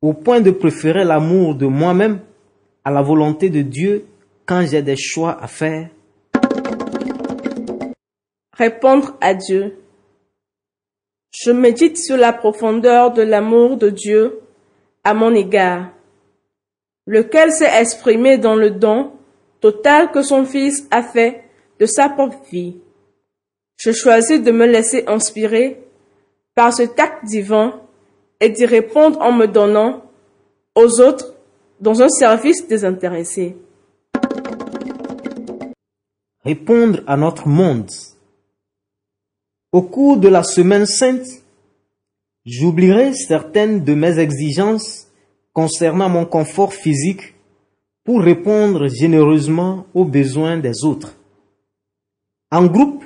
au 0.01 0.13
point 0.13 0.41
de 0.41 0.51
préférer 0.51 1.05
l'amour 1.05 1.55
de 1.55 1.65
moi-même 1.65 2.19
à 2.83 2.91
la 2.91 3.01
volonté 3.01 3.49
de 3.49 3.61
Dieu 3.61 4.05
quand 4.45 4.65
j'ai 4.65 4.81
des 4.81 4.97
choix 4.97 5.41
à 5.41 5.47
faire? 5.47 5.89
Répondre 8.59 9.15
à 9.21 9.33
Dieu. 9.35 9.77
Je 11.31 11.49
médite 11.49 11.97
sur 11.97 12.17
la 12.17 12.33
profondeur 12.33 13.13
de 13.13 13.21
l'amour 13.21 13.77
de 13.77 13.89
Dieu 13.89 14.41
à 15.05 15.13
mon 15.13 15.33
égard, 15.33 15.91
lequel 17.07 17.53
s'est 17.53 17.71
exprimé 17.79 18.37
dans 18.37 18.55
le 18.55 18.71
don 18.71 19.13
total 19.61 20.11
que 20.11 20.21
son 20.21 20.43
Fils 20.43 20.85
a 20.91 21.01
fait 21.01 21.45
de 21.79 21.85
sa 21.85 22.09
propre 22.09 22.35
vie. 22.51 22.75
Je 23.77 23.93
choisis 23.93 24.41
de 24.41 24.51
me 24.51 24.65
laisser 24.65 25.05
inspirer 25.07 25.81
par 26.53 26.73
ce 26.73 26.83
tact 26.83 27.23
divin 27.23 27.79
et 28.41 28.49
d'y 28.49 28.65
répondre 28.65 29.21
en 29.21 29.31
me 29.31 29.45
donnant 29.45 30.03
aux 30.75 30.99
autres 30.99 31.33
dans 31.79 32.01
un 32.01 32.09
service 32.09 32.67
désintéressé. 32.67 33.55
Répondre 36.43 36.99
à 37.07 37.15
notre 37.15 37.47
monde. 37.47 37.89
Au 39.71 39.83
cours 39.83 40.17
de 40.17 40.27
la 40.27 40.41
semaine 40.41 40.87
sainte, 40.87 41.27
j'oublierai 42.43 43.13
certaines 43.13 43.83
de 43.83 43.93
mes 43.93 44.17
exigences 44.17 45.07
concernant 45.53 46.09
mon 46.09 46.25
confort 46.25 46.73
physique 46.73 47.35
pour 48.03 48.21
répondre 48.21 48.87
généreusement 48.87 49.85
aux 49.93 50.05
besoins 50.05 50.57
des 50.57 50.83
autres. 50.83 51.15
En 52.51 52.65
groupe, 52.65 53.03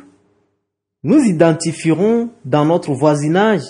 nous 1.04 1.19
identifierons 1.19 2.30
dans 2.45 2.63
notre 2.63 2.93
voisinage 2.93 3.63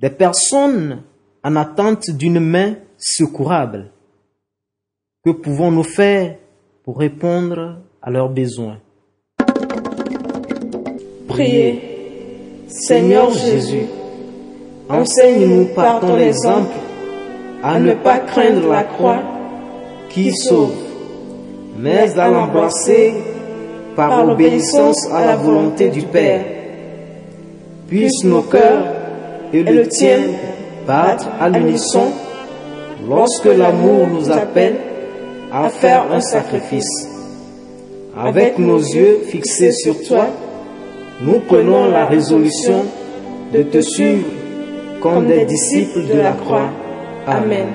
des 0.00 0.10
personnes 0.10 1.04
en 1.44 1.54
attente 1.54 2.10
d'une 2.10 2.40
main 2.40 2.74
secourable. 2.98 3.92
Que 5.24 5.30
pouvons-nous 5.30 5.84
faire 5.84 6.38
pour 6.82 6.98
répondre 6.98 7.78
à 8.02 8.10
leurs 8.10 8.30
besoins? 8.30 8.80
Priez. 11.28 11.89
Seigneur 12.70 13.32
Jésus, 13.32 13.86
enseigne-nous 14.88 15.64
par 15.74 15.98
ton 15.98 16.16
exemple 16.18 16.76
à 17.64 17.80
ne 17.80 17.94
pas 17.94 18.18
craindre 18.18 18.68
la 18.70 18.84
croix 18.84 19.18
qui 20.08 20.32
sauve, 20.32 20.70
mais 21.76 22.16
à 22.16 22.28
l'embrasser 22.28 23.14
par 23.96 24.24
l'obéissance 24.24 25.08
à 25.12 25.26
la 25.26 25.36
volonté 25.36 25.88
du 25.88 26.02
Père. 26.02 26.44
Puissent 27.88 28.22
nos 28.22 28.42
cœurs 28.42 28.84
et 29.52 29.64
le 29.64 29.88
tien 29.88 30.20
battre 30.86 31.26
à 31.40 31.48
l'unisson 31.48 32.12
lorsque 33.08 33.46
l'amour 33.46 34.06
nous 34.06 34.30
appelle 34.30 34.76
à 35.52 35.68
faire 35.70 36.04
un 36.12 36.20
sacrifice. 36.20 37.08
Avec 38.16 38.60
nos 38.60 38.78
yeux 38.78 39.22
fixés 39.28 39.72
sur 39.72 40.00
toi, 40.04 40.28
nous 41.22 41.40
prenons 41.40 41.90
la 41.90 42.06
résolution 42.06 42.84
de 43.52 43.62
te 43.62 43.80
suivre 43.80 44.26
comme 45.00 45.26
des 45.26 45.44
disciples 45.44 46.06
de 46.06 46.14
la 46.18 46.32
croix. 46.32 46.70
Amen. 47.26 47.66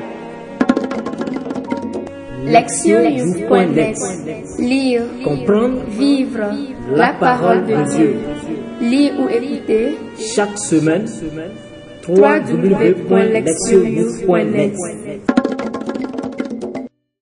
Lectionnews.net 2.46 3.98
Lire, 4.60 5.02
Comprendre, 5.24 5.82
vivre. 5.90 6.40
la 6.96 7.14
parole 7.20 7.66
de 7.66 7.76
Dieu. 7.96 8.16
Lire 8.82 9.14
ou 9.20 9.28
écouter. 9.30 9.98
Chaque 10.20 10.58
semaine 10.60 11.06
www.lectionnews.net 12.08 14.74